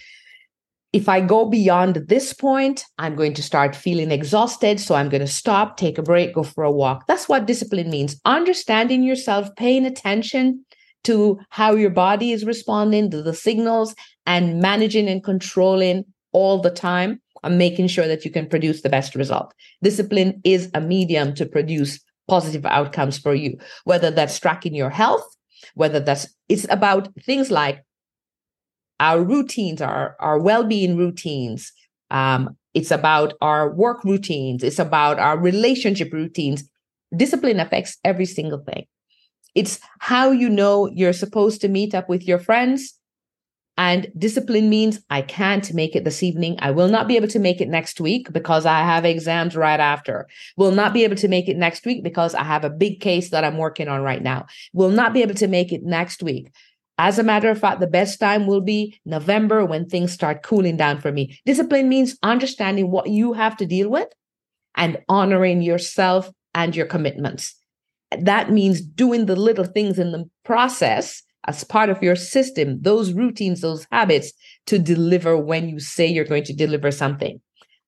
if 0.93 1.09
I 1.09 1.21
go 1.21 1.47
beyond 1.47 1.97
this 2.07 2.33
point, 2.33 2.85
I'm 2.97 3.17
going 3.17 3.35
to 3.35 3.43
start 3.43 3.75
feeling 3.75 4.13
exhausted. 4.13 4.79
So 4.79 4.95
I'm 4.95 5.09
going 5.09 5.21
to 5.21 5.27
stop, 5.27 5.77
take 5.77 5.99
a 5.99 6.03
break, 6.03 6.33
go 6.33 6.45
for 6.45 6.63
a 6.63 6.71
walk. 6.71 7.09
That's 7.09 7.29
what 7.29 7.47
discipline 7.47 7.91
means. 7.91 8.21
Understanding 8.25 9.03
yourself, 9.03 9.53
paying 9.57 9.85
attention 9.85 10.65
to 11.03 11.41
how 11.51 11.75
your 11.75 11.91
body 11.91 12.31
is 12.31 12.45
responding 12.45 13.11
to 13.11 13.21
the 13.21 13.35
signals 13.35 13.97
and 14.27 14.61
managing 14.61 15.09
and 15.09 15.25
controlling 15.25 16.05
all 16.31 16.61
the 16.61 16.71
time 16.71 17.21
and 17.43 17.59
making 17.59 17.89
sure 17.89 18.07
that 18.07 18.25
you 18.25 18.31
can 18.31 18.49
produce 18.49 18.83
the 18.83 18.89
best 18.89 19.17
result. 19.17 19.53
Discipline 19.83 20.41
is 20.45 20.71
a 20.73 20.81
medium 20.81 21.35
to 21.35 21.45
produce 21.45 21.99
positive 22.29 22.65
outcomes 22.65 23.19
for 23.19 23.35
you, 23.35 23.59
whether 23.83 24.13
that's 24.13 24.39
tracking 24.39 24.77
your 24.77 24.91
health, 24.91 25.27
whether 25.75 26.01
that's 26.01 26.29
it's 26.49 26.67
about 26.71 27.09
things 27.23 27.51
like 27.51 27.85
our 29.01 29.23
routines, 29.23 29.81
our 29.81 30.17
our 30.21 30.39
well-being 30.39 30.97
routines. 30.97 31.73
Um, 32.11 32.57
it's 32.75 32.91
about 32.91 33.35
our 33.41 33.73
work 33.73 34.05
routines. 34.05 34.63
It's 34.63 34.79
about 34.79 35.19
our 35.19 35.39
relationship 35.39 36.13
routines. 36.13 36.69
Discipline 37.17 37.61
affects 37.61 37.99
every 38.05 38.27
single 38.27 38.59
thing. 38.59 38.87
It's 39.55 39.79
how 40.01 40.33
you 40.33 40.49
know 40.49 40.91
you're 40.93 41.13
supposed 41.13 41.61
to 41.61 41.69
meet 41.69 41.95
up 41.95 42.09
with 42.09 42.27
your 42.27 42.39
friends 42.39 42.99
and 43.77 44.07
discipline 44.17 44.71
means 44.71 45.01
I 45.11 45.23
can't 45.23 45.73
make 45.75 45.97
it 45.97 46.05
this 46.05 46.23
evening. 46.23 46.57
I 46.61 46.71
will 46.71 46.89
not 46.89 47.09
be 47.09 47.17
able 47.17 47.29
to 47.29 47.41
make 47.41 47.61
it 47.61 47.69
next 47.69 48.01
week 48.01 48.33
because 48.33 48.67
I 48.67 48.81
have 48.81 49.05
exams 49.05 49.57
right 49.57 49.81
after. 49.81 50.29
Will 50.57 50.71
not 50.71 50.93
be 50.93 51.03
able 51.03 51.17
to 51.17 51.29
make 51.29 51.49
it 51.49 51.57
next 51.57 51.85
week 51.85 52.05
because 52.05 52.35
I 52.35 52.45
have 52.45 52.65
a 52.65 52.71
big 52.71 53.01
case 53.01 53.31
that 53.31 53.43
I'm 53.43 53.59
working 53.59 53.89
on 53.89 54.03
right 54.03 54.23
now. 54.23 54.47
Will 54.73 54.91
not 54.91 55.13
be 55.13 55.23
able 55.23 55.35
to 55.35 55.49
make 55.49 55.73
it 55.73 55.83
next 55.83 56.23
week. 56.23 56.53
As 56.99 57.19
a 57.19 57.25
matter 57.25 57.51
of 57.51 57.59
fact, 57.59 57.81
the 57.81 57.89
best 57.89 58.21
time 58.21 58.47
will 58.47 58.61
be 58.61 59.01
November 59.05 59.65
when 59.65 59.89
things 59.89 60.13
start 60.13 60.45
cooling 60.45 60.77
down 60.77 61.01
for 61.01 61.11
me. 61.11 61.41
Discipline 61.45 61.89
means 61.89 62.17
understanding 62.23 62.93
what 62.93 63.11
you 63.11 63.33
have 63.33 63.57
to 63.57 63.67
deal 63.67 63.89
with 63.89 64.09
and 64.77 64.99
honoring 65.09 65.63
yourself 65.63 66.31
and 66.55 66.77
your 66.77 66.87
commitments. 66.87 67.57
That 68.17 68.53
means 68.53 68.81
doing 68.81 69.27
the 69.27 69.35
little 69.35 69.65
things 69.65 69.99
in 69.99 70.13
the 70.13 70.31
process 70.45 71.25
as 71.47 71.65
part 71.65 71.91
of 71.91 72.03
your 72.03 72.17
system, 72.17 72.81
those 72.81 73.13
routines, 73.13 73.61
those 73.61 73.87
habits 73.93 74.33
to 74.67 74.79
deliver 74.79 75.37
when 75.37 75.69
you 75.69 75.79
say 75.81 76.07
you're 76.07 76.25
going 76.25 76.45
to 76.45 76.53
deliver 76.53 76.91
something. 76.91 77.41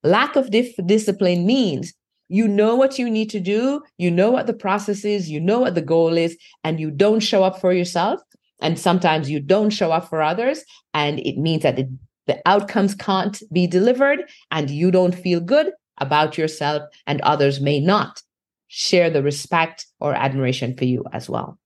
Lack 0.03 0.37
of 0.37 0.51
dif- 0.51 0.77
discipline 0.87 1.47
means 1.47 1.95
you 2.29 2.49
know 2.49 2.75
what 2.75 2.99
you 2.99 3.09
need 3.09 3.31
to 3.31 3.41
do, 3.41 3.83
you 3.99 4.11
know 4.11 4.31
what 4.31 4.47
the 4.47 4.53
process 4.53 5.05
is, 5.05 5.31
you 5.31 5.41
know 5.41 5.61
what 5.61 5.75
the 5.75 5.83
goal 5.83 6.17
is, 6.17 6.37
and 6.65 6.81
you 6.81 6.91
don't 6.91 7.21
show 7.21 7.45
up 7.45 7.61
for 7.61 7.73
yourself. 7.73 8.21
And 8.61 8.79
sometimes 8.79 9.31
you 9.31 9.41
don't 9.41 9.71
show 9.71 9.93
up 9.93 10.09
for 10.09 10.23
others. 10.23 10.65
And 10.95 11.21
it 11.21 11.37
means 11.37 11.63
that 11.63 11.77
the, 11.77 11.89
the 12.27 12.41
outcomes 12.47 12.95
can't 12.95 13.41
be 13.53 13.67
delivered 13.67 14.29
and 14.51 14.71
you 14.71 14.91
don't 14.91 15.15
feel 15.15 15.41
good 15.41 15.73
about 15.99 16.37
yourself, 16.37 16.83
and 17.07 17.21
others 17.23 17.61
may 17.61 17.81
not 17.81 18.23
share 18.69 19.09
the 19.09 19.23
respect 19.23 19.87
or 20.01 20.15
admiration 20.15 20.77
for 20.77 20.85
you 20.85 21.05
as 21.13 21.31
well. 21.31 21.59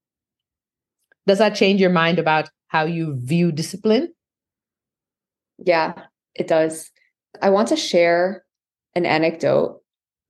Does 1.30 1.38
that 1.38 1.54
change 1.54 1.80
your 1.80 1.90
mind 1.90 2.18
about 2.18 2.50
how 2.66 2.86
you 2.86 3.16
view 3.20 3.52
discipline? 3.52 4.12
Yeah, 5.64 5.94
it 6.34 6.48
does. 6.48 6.90
I 7.40 7.50
want 7.50 7.68
to 7.68 7.76
share 7.76 8.44
an 8.96 9.06
anecdote. 9.06 9.80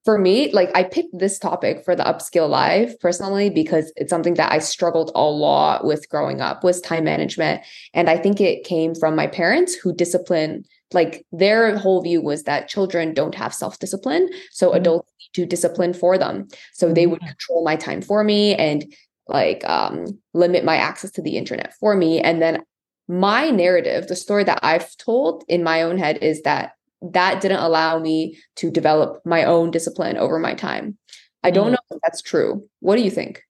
For 0.04 0.18
me, 0.18 0.52
like 0.52 0.68
I 0.74 0.82
picked 0.82 1.18
this 1.18 1.38
topic 1.38 1.86
for 1.86 1.96
the 1.96 2.02
upskill 2.02 2.50
live 2.50 3.00
personally 3.00 3.48
because 3.48 3.94
it's 3.96 4.10
something 4.10 4.34
that 4.34 4.52
I 4.52 4.58
struggled 4.58 5.10
a 5.14 5.22
lot 5.22 5.86
with 5.86 6.06
growing 6.10 6.42
up 6.42 6.62
was 6.62 6.82
time 6.82 7.04
management. 7.04 7.62
And 7.94 8.10
I 8.10 8.18
think 8.18 8.38
it 8.38 8.64
came 8.64 8.94
from 8.94 9.16
my 9.16 9.26
parents 9.26 9.74
who 9.74 9.94
discipline 9.94 10.66
like 10.92 11.24
their 11.32 11.78
whole 11.78 12.02
view 12.02 12.20
was 12.20 12.42
that 12.42 12.68
children 12.68 13.14
don't 13.14 13.34
have 13.36 13.54
self-discipline 13.54 14.28
so 14.50 14.68
mm-hmm. 14.68 14.78
adults 14.78 15.12
need 15.20 15.40
to 15.40 15.46
discipline 15.46 15.94
for 15.94 16.18
them 16.18 16.48
so 16.72 16.92
they 16.92 17.06
would 17.06 17.20
mm-hmm. 17.20 17.28
control 17.28 17.64
my 17.64 17.76
time 17.76 18.02
for 18.02 18.24
me 18.24 18.56
and 18.56 18.92
like 19.28 19.68
um, 19.68 20.18
limit 20.34 20.64
my 20.64 20.76
access 20.76 21.10
to 21.12 21.22
the 21.22 21.36
internet 21.36 21.74
for 21.78 21.94
me. 21.94 22.20
And 22.20 22.42
then 22.42 22.62
my 23.10 23.50
narrative 23.50 24.06
the 24.06 24.14
story 24.14 24.44
that 24.44 24.60
i've 24.62 24.96
told 24.96 25.42
in 25.48 25.64
my 25.64 25.82
own 25.82 25.98
head 25.98 26.16
is 26.22 26.42
that 26.42 26.74
that 27.02 27.40
didn't 27.40 27.58
allow 27.58 27.98
me 27.98 28.38
to 28.54 28.70
develop 28.70 29.20
my 29.24 29.42
own 29.42 29.70
discipline 29.70 30.16
over 30.16 30.38
my 30.38 30.54
time. 30.54 30.96
I 31.42 31.50
don't 31.50 31.68
mm. 31.68 31.72
know 31.72 31.78
if 31.90 31.98
that's 32.04 32.22
true. 32.22 32.68
What 32.80 32.96
do 32.96 33.02
you 33.02 33.10
think? 33.10 33.42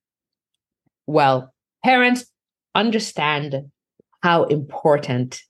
Well 1.07 1.53
parents 1.85 2.25
understand 2.75 3.71
how 4.23 4.45
important 4.45 5.43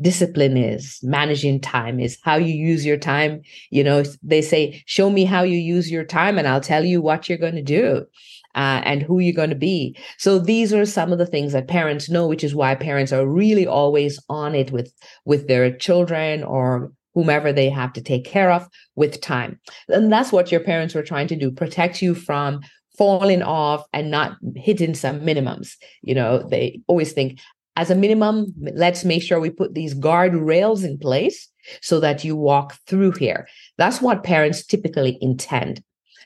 discipline 0.00 0.56
is. 0.56 0.98
Managing 1.02 1.60
time 1.60 2.00
is 2.00 2.18
how 2.24 2.34
you 2.34 2.52
use 2.52 2.84
your 2.84 2.96
time. 2.96 3.42
You 3.70 3.84
know 3.84 4.02
they 4.24 4.42
say 4.42 4.82
show 4.86 5.08
me 5.08 5.24
how 5.24 5.44
you 5.44 5.58
use 5.58 5.88
your 5.88 6.04
time 6.04 6.36
and 6.36 6.48
i'll 6.48 6.60
tell 6.60 6.84
you 6.84 7.00
what 7.00 7.28
you're 7.28 7.38
going 7.38 7.54
to 7.54 7.62
do 7.62 8.06
uh, 8.54 8.80
and 8.84 9.02
who 9.02 9.18
you're 9.18 9.34
going 9.34 9.50
to 9.50 9.56
be 9.56 9.96
so 10.18 10.38
these 10.38 10.72
are 10.72 10.86
some 10.86 11.12
of 11.12 11.18
the 11.18 11.26
things 11.26 11.52
that 11.52 11.68
parents 11.68 12.08
know 12.08 12.26
which 12.26 12.44
is 12.44 12.54
why 12.54 12.74
parents 12.74 13.12
are 13.12 13.26
really 13.26 13.66
always 13.66 14.18
on 14.28 14.54
it 14.54 14.70
with 14.70 14.92
with 15.24 15.48
their 15.48 15.74
children 15.76 16.42
or 16.42 16.92
whomever 17.14 17.52
they 17.52 17.68
have 17.68 17.92
to 17.92 18.02
take 18.02 18.24
care 18.24 18.50
of 18.50 18.68
with 18.96 19.20
time 19.20 19.58
and 19.88 20.12
that's 20.12 20.32
what 20.32 20.50
your 20.50 20.60
parents 20.60 20.94
were 20.94 21.02
trying 21.02 21.26
to 21.26 21.36
do 21.36 21.50
protect 21.50 22.02
you 22.02 22.14
from 22.14 22.60
falling 22.96 23.42
off 23.42 23.84
and 23.92 24.10
not 24.10 24.36
hitting 24.56 24.94
some 24.94 25.20
minimums 25.20 25.74
you 26.02 26.14
know 26.14 26.46
they 26.48 26.80
always 26.86 27.12
think 27.12 27.38
as 27.76 27.90
a 27.90 27.94
minimum, 27.94 28.54
let's 28.74 29.04
make 29.04 29.22
sure 29.22 29.40
we 29.40 29.50
put 29.50 29.74
these 29.74 29.94
guardrails 29.94 30.84
in 30.84 30.98
place 30.98 31.48
so 31.82 31.98
that 32.00 32.24
you 32.24 32.36
walk 32.36 32.76
through 32.86 33.12
here. 33.12 33.48
That's 33.78 34.00
what 34.00 34.22
parents 34.22 34.64
typically 34.64 35.18
intend. 35.20 35.82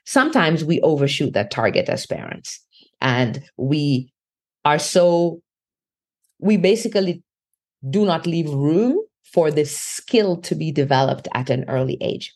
Sometimes 0.08 0.64
we 0.64 0.80
overshoot 0.80 1.34
that 1.34 1.50
target 1.50 1.86
as 1.90 2.06
parents 2.06 2.64
and 3.02 3.42
we 3.58 4.10
are 4.64 4.78
so, 4.78 5.42
we 6.38 6.56
basically 6.56 7.22
do 7.90 8.06
not 8.06 8.26
leave 8.26 8.48
room 8.48 8.98
for 9.22 9.50
this 9.50 9.76
skill 9.78 10.38
to 10.38 10.54
be 10.54 10.72
developed 10.72 11.28
at 11.34 11.50
an 11.50 11.66
early 11.68 11.98
age. 12.00 12.34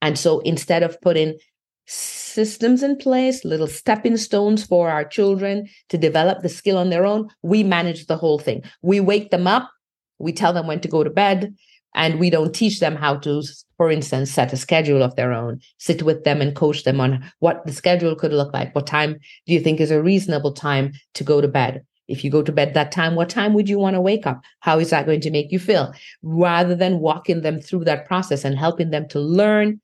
And 0.00 0.18
so 0.18 0.38
instead 0.40 0.82
of 0.82 0.98
putting 1.02 1.38
systems 1.86 2.82
in 2.82 2.96
place, 2.96 3.44
little 3.44 3.66
stepping 3.66 4.16
stones 4.16 4.64
for 4.64 4.88
our 4.88 5.04
children 5.04 5.68
to 5.90 5.98
develop 5.98 6.40
the 6.40 6.48
skill 6.48 6.78
on 6.78 6.88
their 6.88 7.04
own. 7.04 7.28
We 7.42 7.62
manage 7.64 8.06
the 8.06 8.16
whole 8.16 8.38
thing. 8.38 8.62
We 8.80 8.98
wake 8.98 9.30
them 9.30 9.46
up, 9.46 9.70
we 10.18 10.32
tell 10.32 10.54
them 10.54 10.66
when 10.66 10.80
to 10.80 10.88
go 10.88 11.04
to 11.04 11.10
bed, 11.10 11.54
and 11.94 12.18
we 12.18 12.30
don't 12.30 12.54
teach 12.54 12.80
them 12.80 12.96
how 12.96 13.16
to, 13.16 13.42
for 13.76 13.90
instance, 13.90 14.30
set 14.30 14.52
a 14.52 14.56
schedule 14.56 15.02
of 15.02 15.16
their 15.16 15.32
own, 15.32 15.60
sit 15.78 16.02
with 16.02 16.24
them 16.24 16.40
and 16.40 16.54
coach 16.54 16.84
them 16.84 17.00
on 17.00 17.24
what 17.40 17.64
the 17.66 17.72
schedule 17.72 18.14
could 18.14 18.32
look 18.32 18.52
like. 18.52 18.74
What 18.74 18.86
time 18.86 19.14
do 19.46 19.52
you 19.52 19.60
think 19.60 19.80
is 19.80 19.90
a 19.90 20.02
reasonable 20.02 20.52
time 20.52 20.92
to 21.14 21.24
go 21.24 21.40
to 21.40 21.48
bed? 21.48 21.84
If 22.08 22.24
you 22.24 22.30
go 22.30 22.42
to 22.42 22.52
bed 22.52 22.74
that 22.74 22.90
time, 22.90 23.14
what 23.14 23.28
time 23.28 23.54
would 23.54 23.68
you 23.68 23.78
want 23.78 23.94
to 23.94 24.00
wake 24.00 24.26
up? 24.26 24.40
How 24.60 24.78
is 24.78 24.90
that 24.90 25.06
going 25.06 25.20
to 25.20 25.30
make 25.30 25.52
you 25.52 25.58
feel? 25.58 25.92
Rather 26.22 26.74
than 26.74 26.98
walking 26.98 27.42
them 27.42 27.60
through 27.60 27.84
that 27.84 28.06
process 28.06 28.44
and 28.44 28.58
helping 28.58 28.90
them 28.90 29.08
to 29.10 29.20
learn 29.20 29.80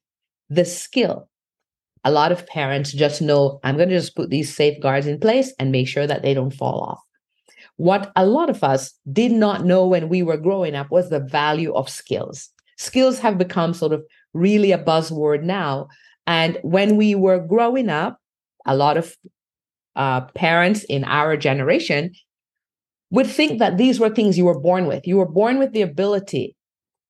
the 0.49 0.65
skill 0.65 1.29
a 2.07 2.11
lot 2.13 2.31
of 2.31 2.47
parents 2.47 2.93
just 2.93 3.21
know 3.21 3.59
I'm 3.65 3.77
going 3.77 3.89
to 3.89 3.99
just 3.99 4.15
put 4.15 4.31
these 4.31 4.55
safeguards 4.55 5.09
in 5.09 5.19
place 5.19 5.53
and 5.59 5.73
make 5.73 5.89
sure 5.89 6.07
that 6.07 6.23
they 6.23 6.35
don't 6.35 6.55
fall 6.55 6.81
off. 6.81 7.01
What 7.77 8.13
a 8.17 8.25
lot 8.27 8.49
of 8.49 8.65
us 8.65 8.95
did 9.13 9.33
not 9.33 9.65
know 9.65 9.87
when 9.87 10.09
we 10.09 10.23
were 10.23 10.39
growing 10.39 10.75
up 10.75 10.91
was 10.91 11.11
the 11.11 11.21
value 11.21 11.75
of 11.75 11.89
skills. 11.89 12.49
Skills 12.79 13.19
have 13.19 13.39
become 13.39 13.75
sort 13.75 13.93
of 13.93 14.03
really 14.33 14.73
a 14.73 14.79
buzzword 14.79 15.43
now. 15.43 15.89
And 16.27 16.59
when 16.63 16.97
we 16.97 17.15
were 17.15 17.39
growing 17.39 17.89
up, 17.89 18.19
a 18.67 18.77
lot 18.77 18.97
of 18.97 19.15
uh, 19.95 20.23
parents 20.35 20.85
in 20.85 21.05
our 21.05 21.37
generation 21.37 22.13
would 23.11 23.27
think 23.27 23.59
that 23.59 23.79
these 23.79 24.01
were 24.01 24.11
things 24.11 24.37
you 24.37 24.45
were 24.45 24.61
born 24.61 24.87
with. 24.87 25.07
You 25.07 25.17
were 25.17 25.29
born 25.29 25.59
with 25.59 25.73
the 25.73 25.83
ability 25.83 26.57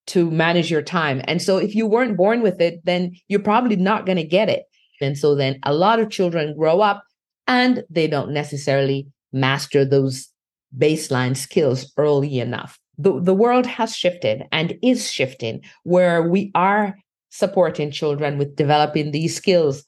to 0.08 0.30
manage 0.30 0.70
your 0.70 0.82
time. 0.82 1.20
And 1.24 1.42
so 1.42 1.56
if 1.56 1.74
you 1.74 1.86
weren't 1.86 2.16
born 2.16 2.42
with 2.42 2.60
it, 2.60 2.80
then 2.84 3.12
you're 3.28 3.40
probably 3.40 3.76
not 3.76 4.06
going 4.06 4.18
to 4.18 4.24
get 4.24 4.48
it. 4.48 4.64
And 5.00 5.18
so 5.18 5.34
then 5.34 5.58
a 5.64 5.74
lot 5.74 5.98
of 5.98 6.10
children 6.10 6.56
grow 6.56 6.80
up 6.80 7.02
and 7.46 7.82
they 7.90 8.06
don't 8.06 8.32
necessarily 8.32 9.08
master 9.32 9.84
those 9.84 10.28
baseline 10.78 11.36
skills 11.36 11.92
early 11.96 12.38
enough. 12.38 12.78
The, 12.98 13.20
the 13.20 13.34
world 13.34 13.66
has 13.66 13.94
shifted 13.94 14.44
and 14.52 14.78
is 14.82 15.10
shifting 15.10 15.62
where 15.84 16.22
we 16.22 16.50
are 16.54 16.96
supporting 17.30 17.90
children 17.90 18.38
with 18.38 18.56
developing 18.56 19.10
these 19.10 19.36
skills 19.36 19.84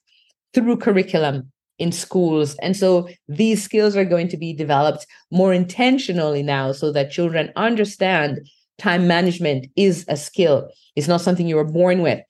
through 0.52 0.76
curriculum 0.76 1.50
in 1.78 1.92
schools. 1.92 2.56
And 2.56 2.76
so 2.76 3.08
these 3.28 3.62
skills 3.62 3.96
are 3.96 4.04
going 4.04 4.28
to 4.28 4.36
be 4.36 4.52
developed 4.52 5.06
more 5.30 5.54
intentionally 5.54 6.42
now 6.42 6.72
so 6.72 6.92
that 6.92 7.10
children 7.10 7.52
understand 7.56 8.40
time 8.78 9.06
management 9.06 9.66
is 9.76 10.04
a 10.08 10.16
skill. 10.16 10.68
It's 10.96 11.08
not 11.08 11.20
something 11.20 11.46
you 11.46 11.56
were 11.56 11.64
born 11.64 12.02
with 12.02 12.20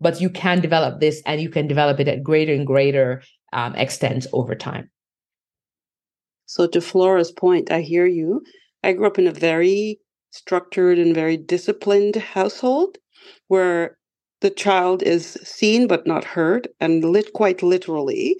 but 0.00 0.20
you 0.20 0.30
can 0.30 0.60
develop 0.60 1.00
this 1.00 1.22
and 1.26 1.40
you 1.40 1.50
can 1.50 1.66
develop 1.66 2.00
it 2.00 2.08
at 2.08 2.22
greater 2.22 2.52
and 2.52 2.66
greater 2.66 3.22
um, 3.52 3.74
extent 3.74 4.26
over 4.32 4.54
time. 4.54 4.90
So, 6.48 6.66
to 6.66 6.80
Flora's 6.80 7.30
point, 7.32 7.70
I 7.70 7.82
hear 7.82 8.06
you. 8.06 8.42
I 8.82 8.92
grew 8.94 9.06
up 9.06 9.20
in 9.20 9.28
a 9.28 9.32
very 9.32 10.00
structured 10.32 10.98
and 10.98 11.14
very 11.14 11.36
disciplined 11.36 12.16
household 12.16 12.98
where 13.48 13.98
the 14.40 14.50
child 14.50 15.04
is 15.04 15.26
seen 15.44 15.86
but 15.86 16.08
not 16.08 16.24
heard, 16.24 16.68
and 16.80 17.04
lit 17.04 17.34
quite 17.34 17.62
literally. 17.62 18.36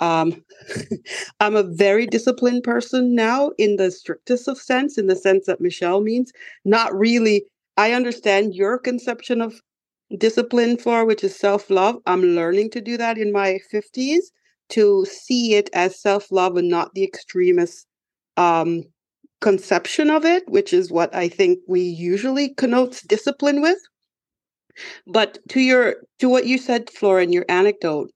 Um, 0.00 0.44
I'm 1.40 1.54
a 1.56 1.62
very 1.62 2.06
disciplined 2.06 2.64
person 2.64 3.14
now 3.14 3.52
in 3.58 3.76
the 3.76 3.92
strictest 3.92 4.48
of 4.48 4.58
sense, 4.58 4.98
in 4.98 5.06
the 5.06 5.16
sense 5.16 5.46
that 5.46 5.60
Michelle 5.60 6.00
means. 6.00 6.32
Not 6.64 6.92
really. 6.98 7.44
I 7.76 7.92
understand 7.92 8.54
your 8.56 8.78
conception 8.78 9.40
of 9.40 9.60
discipline 10.18 10.76
Flora, 10.78 11.04
which 11.04 11.24
is 11.24 11.36
self 11.36 11.70
love. 11.70 11.96
I'm 12.06 12.22
learning 12.22 12.70
to 12.70 12.80
do 12.80 12.96
that 12.96 13.18
in 13.18 13.32
my 13.32 13.58
50s 13.72 14.32
to 14.70 15.04
see 15.06 15.54
it 15.54 15.70
as 15.72 16.00
self 16.00 16.30
love 16.32 16.56
and 16.56 16.68
not 16.68 16.94
the 16.94 17.04
extremist 17.04 17.86
um, 18.36 18.84
conception 19.40 20.10
of 20.10 20.24
it, 20.24 20.48
which 20.48 20.72
is 20.72 20.90
what 20.90 21.14
I 21.14 21.28
think 21.28 21.58
we 21.68 21.80
usually 21.82 22.54
connotes 22.54 23.02
discipline 23.02 23.62
with. 23.62 23.78
But 25.06 25.38
to 25.50 25.60
your 25.60 25.96
to 26.20 26.28
what 26.28 26.46
you 26.46 26.58
said, 26.58 26.90
Flora, 26.90 27.22
in 27.22 27.32
your 27.32 27.44
anecdote, 27.48 28.10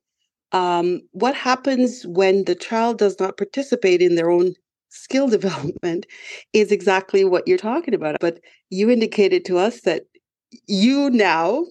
um, 0.53 1.03
what 1.13 1.35
happens 1.35 2.05
when 2.07 2.45
the 2.45 2.55
child 2.55 2.99
does 2.99 3.19
not 3.21 3.37
participate 3.37 4.03
in 4.03 4.15
their 4.17 4.31
own 4.31 4.55
skill 4.91 5.29
development 5.39 6.07
is 6.53 6.73
exactly 6.73 7.25
what 7.25 7.47
you're 7.49 7.59
talking 7.59 7.95
about. 7.95 8.17
But 8.21 8.41
you 8.71 8.91
indicated 8.91 9.45
to 9.47 9.59
us 9.59 9.83
that 9.83 10.05
you 10.69 11.11
now 11.11 11.67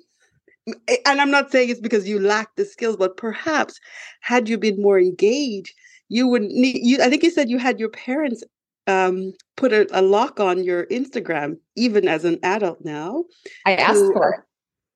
and 0.67 1.21
I'm 1.21 1.31
not 1.31 1.51
saying 1.51 1.69
it's 1.69 1.79
because 1.79 2.07
you 2.07 2.19
lack 2.19 2.55
the 2.55 2.65
skills, 2.65 2.97
but 2.97 3.17
perhaps 3.17 3.79
had 4.21 4.47
you 4.47 4.57
been 4.57 4.81
more 4.81 4.99
engaged, 4.99 5.73
you 6.09 6.27
would 6.27 6.43
need 6.43 6.79
you 6.83 7.01
I 7.01 7.09
think 7.09 7.23
you 7.23 7.31
said 7.31 7.49
you 7.49 7.57
had 7.57 7.79
your 7.79 7.89
parents 7.89 8.43
um, 8.87 9.33
put 9.55 9.71
a, 9.71 9.87
a, 9.97 10.01
lock 10.01 10.39
on 10.39 10.63
your 10.63 10.85
Instagram, 10.87 11.57
even 11.75 12.07
as 12.07 12.25
an 12.25 12.37
adult 12.43 12.79
now. 12.83 13.23
I 13.65 13.75
asked 13.75 13.99
to, 13.99 14.11
for 14.13 14.45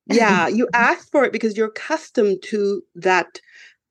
it. 0.08 0.16
yeah, 0.16 0.48
you 0.48 0.68
asked 0.74 1.12
for 1.12 1.24
it 1.24 1.32
because 1.32 1.56
you're 1.56 1.68
accustomed 1.68 2.44
to 2.44 2.82
that 2.96 3.40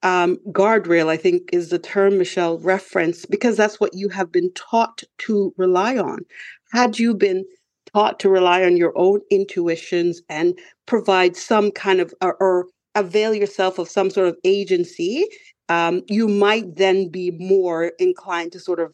um, 0.03 0.37
guardrail, 0.51 1.09
I 1.09 1.17
think 1.17 1.49
is 1.53 1.71
the 1.71 1.79
term 1.79 2.19
Michelle 2.19 2.59
referenced, 2.59 3.31
because 3.31 3.57
that's 3.57 3.81
what 3.81 3.95
you 3.95 4.09
have 4.11 4.31
been 4.31 4.53
taught 4.53 5.03
to 5.19 5.55
rely 5.57 5.97
on. 5.97 6.21
Had 6.73 6.99
you 6.99 7.15
been 7.15 7.45
taught 7.96 8.20
to 8.20 8.28
rely 8.28 8.62
on 8.62 8.76
your 8.76 8.92
own 8.94 9.20
intuitions 9.30 10.20
and 10.28 10.59
provide 10.85 11.35
some 11.35 11.70
kind 11.70 11.98
of 11.98 12.12
or, 12.20 12.37
or 12.40 12.66
avail 12.94 13.32
yourself 13.32 13.78
of 13.78 13.88
some 13.88 14.11
sort 14.11 14.28
of 14.28 14.37
agency, 14.44 15.24
um, 15.70 16.02
you 16.06 16.28
might 16.28 16.76
then 16.76 17.09
be 17.09 17.30
more 17.38 17.92
inclined 17.98 18.52
to 18.52 18.61
sort 18.61 18.80
of 18.80 18.92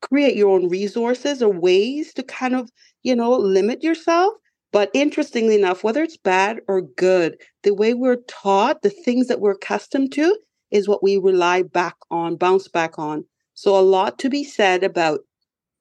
create 0.00 0.36
your 0.36 0.50
own 0.50 0.68
resources 0.68 1.42
or 1.42 1.48
ways 1.52 2.14
to 2.14 2.22
kind 2.22 2.54
of, 2.54 2.70
you 3.02 3.16
know, 3.16 3.32
limit 3.32 3.82
yourself. 3.82 4.32
But 4.72 4.90
interestingly 4.94 5.56
enough, 5.56 5.82
whether 5.82 6.04
it's 6.04 6.16
bad 6.16 6.60
or 6.68 6.82
good, 6.82 7.38
the 7.64 7.74
way 7.74 7.94
we're 7.94 8.22
taught, 8.28 8.82
the 8.82 8.90
things 8.90 9.26
that 9.26 9.40
we're 9.40 9.52
accustomed 9.52 10.12
to, 10.12 10.38
is 10.70 10.86
what 10.86 11.02
we 11.02 11.16
rely 11.16 11.62
back 11.62 11.96
on, 12.12 12.36
bounce 12.36 12.68
back 12.68 12.96
on. 12.96 13.24
So, 13.54 13.76
a 13.76 13.80
lot 13.80 14.20
to 14.20 14.30
be 14.30 14.44
said 14.44 14.84
about 14.84 15.20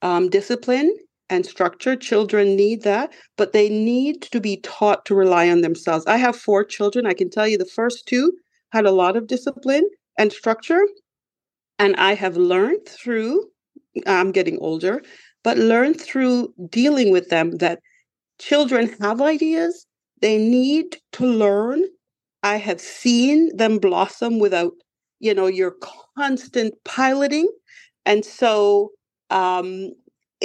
um, 0.01 0.29
discipline 0.29 0.95
and 1.29 1.45
structure. 1.45 1.95
Children 1.95 2.55
need 2.55 2.83
that, 2.83 3.13
but 3.37 3.53
they 3.53 3.69
need 3.69 4.21
to 4.23 4.39
be 4.41 4.57
taught 4.57 5.05
to 5.05 5.15
rely 5.15 5.49
on 5.49 5.61
themselves. 5.61 6.05
I 6.07 6.17
have 6.17 6.35
four 6.35 6.63
children. 6.63 7.05
I 7.07 7.13
can 7.13 7.29
tell 7.29 7.47
you 7.47 7.57
the 7.57 7.65
first 7.65 8.05
two 8.07 8.33
had 8.71 8.85
a 8.85 8.91
lot 8.91 9.15
of 9.17 9.27
discipline 9.27 9.89
and 10.17 10.31
structure. 10.31 10.81
And 11.79 11.95
I 11.97 12.13
have 12.15 12.37
learned 12.37 12.87
through, 12.87 13.49
I'm 14.07 14.31
getting 14.31 14.59
older, 14.59 15.01
but 15.43 15.57
learned 15.57 15.99
through 16.01 16.53
dealing 16.69 17.11
with 17.11 17.29
them 17.29 17.57
that 17.57 17.79
children 18.39 18.95
have 19.01 19.21
ideas. 19.21 19.87
They 20.21 20.37
need 20.37 20.97
to 21.13 21.25
learn. 21.25 21.83
I 22.43 22.57
have 22.57 22.81
seen 22.81 23.55
them 23.57 23.79
blossom 23.79 24.39
without, 24.39 24.73
you 25.19 25.33
know, 25.33 25.47
your 25.47 25.75
constant 26.17 26.75
piloting. 26.85 27.49
And 28.05 28.25
so 28.25 28.91
um, 29.29 29.91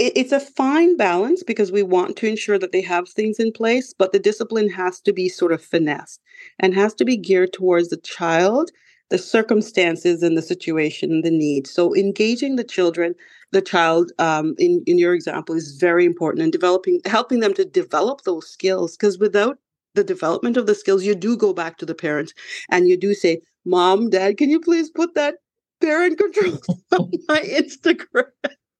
it's 0.01 0.33
a 0.33 0.41
fine 0.41 0.97
balance 0.97 1.43
because 1.43 1.71
we 1.71 1.83
want 1.83 2.17
to 2.17 2.27
ensure 2.27 2.59
that 2.59 2.73
they 2.73 2.81
have 2.81 3.09
things 3.09 3.39
in 3.39 3.53
place, 3.53 3.93
but 3.93 4.13
the 4.13 4.19
discipline 4.19 4.71
has 4.71 5.01
to 5.03 5.13
be 5.13 5.29
sort 5.29 5.53
of 5.53 5.63
finessed 5.63 6.21
and 6.59 6.75
has 6.75 6.95
to 6.95 7.05
be 7.05 7.17
geared 7.19 7.53
towards 7.53 7.89
the 7.89 7.99
child, 7.99 8.71
the 9.11 9.19
circumstances 9.19 10.23
and 10.23 10.39
the 10.39 10.43
situation 10.43 11.11
and 11.13 11.25
the 11.25 11.31
need. 11.31 11.67
So 11.67 11.95
engaging 11.95 12.57
the 12.57 12.65
children, 12.65 13.15
the 13.53 13.61
child 13.61 14.13
um, 14.19 14.55
in, 14.59 14.83
in 14.87 14.99
your 14.99 15.15
example 15.15 15.55
is 15.55 15.77
very 15.79 16.07
important 16.07 16.43
and 16.45 16.53
developing, 16.53 17.01
helping 17.05 17.41
them 17.41 17.53
to 17.55 17.65
develop 17.65 18.23
those 18.23 18.49
skills 18.49 18.97
because 18.97 19.19
without 19.19 19.59
the 19.95 20.05
development 20.05 20.57
of 20.57 20.67
the 20.67 20.75
skills, 20.75 21.05
you 21.05 21.15
do 21.15 21.37
go 21.37 21.53
back 21.53 21.77
to 21.79 21.87
the 21.87 21.95
parents 21.95 22.33
and 22.71 22.89
you 22.89 22.97
do 22.97 23.13
say, 23.13 23.43
Mom, 23.67 24.09
Dad, 24.09 24.39
can 24.39 24.49
you 24.49 24.61
please 24.61 24.91
put 24.91 25.15
that 25.15 25.35
parent 25.83 26.17
control 26.17 26.59
on 26.93 27.11
my 27.29 27.41
Instagram? 27.41 28.25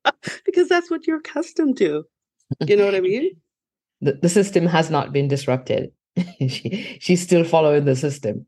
because 0.45 0.69
that's 0.69 0.91
what 0.91 1.07
you're 1.07 1.19
accustomed 1.19 1.77
to. 1.79 2.05
You 2.67 2.77
know 2.77 2.85
what 2.85 2.95
I 2.95 3.01
mean? 3.01 3.37
the, 4.01 4.13
the 4.13 4.29
system 4.29 4.67
has 4.67 4.91
not 4.91 5.13
been 5.13 5.29
disrupted. 5.29 5.93
she, 6.49 6.99
she's 7.01 7.23
still 7.23 7.45
following 7.45 7.85
the 7.85 7.97
system. 7.97 8.47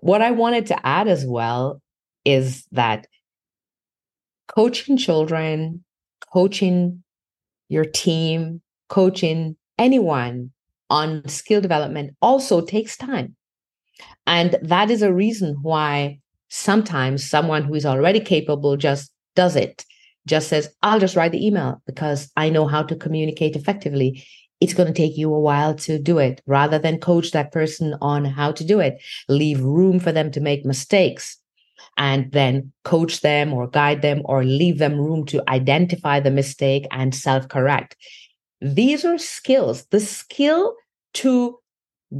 What 0.00 0.22
I 0.22 0.30
wanted 0.30 0.66
to 0.66 0.86
add 0.86 1.08
as 1.08 1.24
well 1.26 1.80
is 2.24 2.66
that 2.72 3.06
coaching 4.48 4.96
children, 4.96 5.84
coaching 6.32 7.02
your 7.68 7.84
team, 7.84 8.60
coaching 8.88 9.56
anyone 9.78 10.50
on 10.90 11.26
skill 11.28 11.60
development 11.60 12.14
also 12.20 12.60
takes 12.60 12.96
time. 12.96 13.36
And 14.26 14.56
that 14.62 14.90
is 14.90 15.02
a 15.02 15.12
reason 15.12 15.56
why 15.62 16.18
sometimes 16.48 17.28
someone 17.28 17.64
who 17.64 17.74
is 17.74 17.86
already 17.86 18.20
capable 18.20 18.76
just 18.76 19.12
does 19.34 19.56
it 19.56 19.84
just 20.26 20.48
says, 20.48 20.68
I'll 20.82 21.00
just 21.00 21.16
write 21.16 21.32
the 21.32 21.46
email 21.46 21.82
because 21.86 22.30
I 22.36 22.50
know 22.50 22.66
how 22.66 22.82
to 22.82 22.96
communicate 22.96 23.56
effectively. 23.56 24.24
It's 24.60 24.74
going 24.74 24.86
to 24.86 24.94
take 24.94 25.16
you 25.16 25.32
a 25.34 25.40
while 25.40 25.74
to 25.76 25.98
do 25.98 26.18
it 26.18 26.40
rather 26.46 26.78
than 26.78 26.98
coach 26.98 27.32
that 27.32 27.52
person 27.52 27.94
on 28.00 28.24
how 28.24 28.52
to 28.52 28.64
do 28.64 28.80
it. 28.80 29.02
Leave 29.28 29.60
room 29.60 30.00
for 30.00 30.12
them 30.12 30.30
to 30.32 30.40
make 30.40 30.64
mistakes 30.64 31.38
and 31.96 32.30
then 32.32 32.72
coach 32.84 33.20
them 33.20 33.52
or 33.52 33.68
guide 33.68 34.02
them 34.02 34.22
or 34.24 34.44
leave 34.44 34.78
them 34.78 34.98
room 34.98 35.26
to 35.26 35.42
identify 35.48 36.20
the 36.20 36.30
mistake 36.30 36.86
and 36.90 37.14
self 37.14 37.48
correct. 37.48 37.96
These 38.60 39.04
are 39.04 39.18
skills. 39.18 39.84
The 39.86 40.00
skill 40.00 40.74
to 41.14 41.58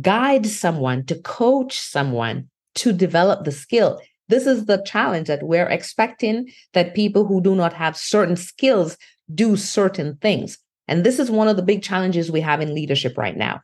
guide 0.01 0.47
someone, 0.47 1.07
to 1.07 1.15
coach 1.17 1.79
someone, 1.79 2.49
to 2.77 2.93
develop 2.93 3.45
the 3.45 3.53
skill 3.53 4.01
this 4.29 4.47
is 4.47 4.67
the 4.67 4.83
challenge 4.87 5.29
that 5.29 5.43
we're 5.43 5.69
expecting 5.69 6.51
that 6.73 6.95
people 6.95 7.27
who 7.27 7.41
do 7.41 7.55
not 7.55 7.73
have 7.73 7.97
certain 7.97 8.37
skills 8.37 8.97
do 9.35 9.57
certain 9.57 10.17
things. 10.17 10.59
And 10.89 11.05
this 11.05 11.19
is 11.19 11.31
one 11.31 11.49
of 11.49 11.57
the 11.57 11.63
big 11.63 11.83
challenges 11.83 12.31
we 12.31 12.41
have 12.41 12.61
in 12.61 12.75
leadership 12.75 13.17
right 13.17 13.37
now. 13.37 13.61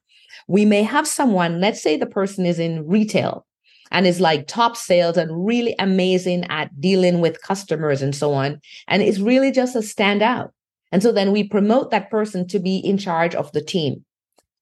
We 0.49 0.64
may 0.64 0.83
have 0.83 1.07
someone, 1.07 1.61
let's 1.61 1.83
say 1.83 1.96
the 1.96 2.07
person 2.07 2.46
is 2.46 2.59
in 2.59 2.87
retail 2.87 3.46
and 3.90 4.07
is 4.07 4.20
like 4.20 4.46
top 4.46 4.77
sales 4.77 5.16
and 5.16 5.46
really 5.46 5.75
amazing 5.79 6.44
at 6.44 6.81
dealing 6.81 7.20
with 7.20 7.42
customers 7.42 8.03
and 8.03 8.14
so 8.14 8.33
on, 8.33 8.61
and 8.87 9.03
is 9.03 9.20
really 9.20 9.51
just 9.51 9.75
a 9.75 9.81
standout. 9.81 10.51
And 10.92 11.03
so 11.03 11.12
then 11.12 11.33
we 11.33 11.49
promote 11.49 11.90
that 11.90 12.11
person 12.11 12.46
to 12.49 12.59
be 12.59 12.79
in 12.79 12.99
charge 12.99 13.35
of 13.35 13.51
the 13.53 13.62
team. 13.62 14.05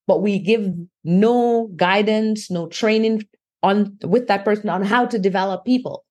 But 0.07 0.23
we 0.23 0.39
give 0.39 0.73
no 1.05 1.71
guidance, 1.77 2.51
no 2.51 2.67
training 2.67 3.29
on 3.63 3.97
with 4.05 4.29
that 4.29 4.45
person 4.45 4.69
on 4.69 4.83
how 4.83 5.07
to 5.07 5.19
develop 5.19 5.65
people. 5.65 6.05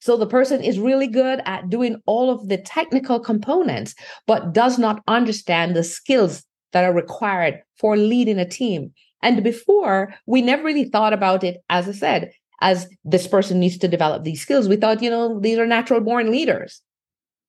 So 0.00 0.16
the 0.16 0.26
person 0.26 0.62
is 0.62 0.78
really 0.78 1.06
good 1.06 1.40
at 1.46 1.70
doing 1.70 2.00
all 2.06 2.30
of 2.30 2.48
the 2.48 2.58
technical 2.58 3.18
components, 3.18 3.94
but 4.26 4.52
does 4.52 4.78
not 4.78 5.02
understand 5.08 5.74
the 5.74 5.82
skills 5.82 6.44
that 6.72 6.84
are 6.84 6.92
required 6.92 7.60
for 7.78 7.96
leading 7.96 8.38
a 8.38 8.48
team. 8.48 8.92
And 9.22 9.42
before, 9.42 10.14
we 10.26 10.42
never 10.42 10.62
really 10.62 10.84
thought 10.84 11.12
about 11.12 11.42
it, 11.42 11.58
as 11.70 11.88
I 11.88 11.92
said, 11.92 12.30
as 12.60 12.86
this 13.04 13.26
person 13.26 13.58
needs 13.58 13.78
to 13.78 13.88
develop 13.88 14.24
these 14.24 14.40
skills. 14.40 14.68
We 14.68 14.76
thought, 14.76 15.02
you 15.02 15.10
know, 15.10 15.40
these 15.40 15.58
are 15.58 15.66
natural 15.66 16.00
born 16.00 16.30
leaders. 16.30 16.82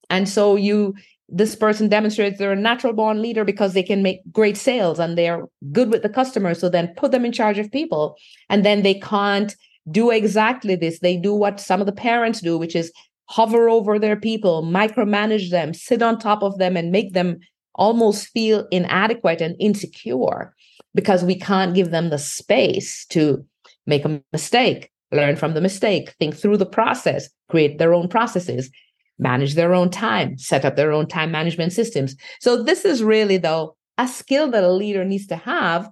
And 0.10 0.28
so 0.28 0.56
you 0.56 0.96
this 1.30 1.56
person 1.56 1.90
demonstrates 1.90 2.38
they're 2.38 2.54
a 2.54 2.56
natural 2.56 2.94
born 2.94 3.22
leader 3.22 3.44
because 3.44 3.74
they 3.74 3.84
can 3.84 4.02
make 4.02 4.22
great 4.32 4.56
sales 4.56 4.98
and 4.98 5.18
they're 5.18 5.46
good 5.72 5.92
with 5.92 6.02
the 6.02 6.10
customer. 6.10 6.54
So 6.54 6.70
then 6.70 6.94
put 6.96 7.12
them 7.12 7.26
in 7.26 7.32
charge 7.32 7.60
of 7.60 7.72
people. 7.72 8.16
And 8.50 8.66
then 8.66 8.82
they 8.82 8.94
can't 8.96 9.54
do 9.92 10.10
exactly 10.10 10.76
this. 10.76 11.00
They 11.00 11.18
do 11.18 11.34
what 11.34 11.60
some 11.60 11.82
of 11.82 11.86
the 11.86 11.92
parents 11.92 12.42
do, 12.42 12.58
which 12.58 12.76
is 12.76 12.92
hover 13.26 13.68
over 13.68 14.00
their 14.00 14.16
people, 14.16 14.64
micromanage 14.64 15.50
them, 15.50 15.74
sit 15.74 16.02
on 16.02 16.18
top 16.18 16.44
of 16.44 16.58
them, 16.60 16.78
and 16.78 16.92
make 16.92 17.14
them 17.14 17.40
almost 17.76 18.30
feel 18.30 18.66
inadequate 18.72 19.42
and 19.42 19.56
insecure 19.60 20.56
because 20.96 21.24
we 21.24 21.36
can't 21.36 21.76
give 21.76 21.92
them 21.92 22.10
the 22.10 22.18
space 22.18 23.06
to 23.08 23.46
make 23.86 24.06
a 24.06 24.22
mistake, 24.32 24.92
learn 25.12 25.36
from 25.36 25.54
the 25.54 25.62
mistake, 25.62 26.16
think 26.20 26.36
through 26.36 26.58
the 26.58 26.66
process, 26.66 27.30
create 27.50 27.78
their 27.78 27.94
own 27.94 28.08
processes 28.08 28.72
manage 29.20 29.56
their 29.56 29.74
own 29.74 29.90
time, 29.90 30.38
set 30.38 30.66
up 30.66 30.76
their 30.76 30.92
own 30.92 31.08
time 31.08 31.32
management 31.32 31.74
systems. 31.74 32.16
So 32.40 32.62
this 32.64 32.86
is 32.86 33.04
really 33.04 33.38
though 33.38 33.76
a 33.98 34.08
skill 34.08 34.50
that 34.52 34.64
a 34.64 34.72
leader 34.72 35.04
needs 35.04 35.28
to 35.28 35.36
have 35.36 35.90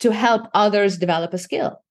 to 0.00 0.12
help 0.12 0.48
others 0.54 0.98
develop 0.98 1.34
a 1.34 1.38
skill. 1.38 1.82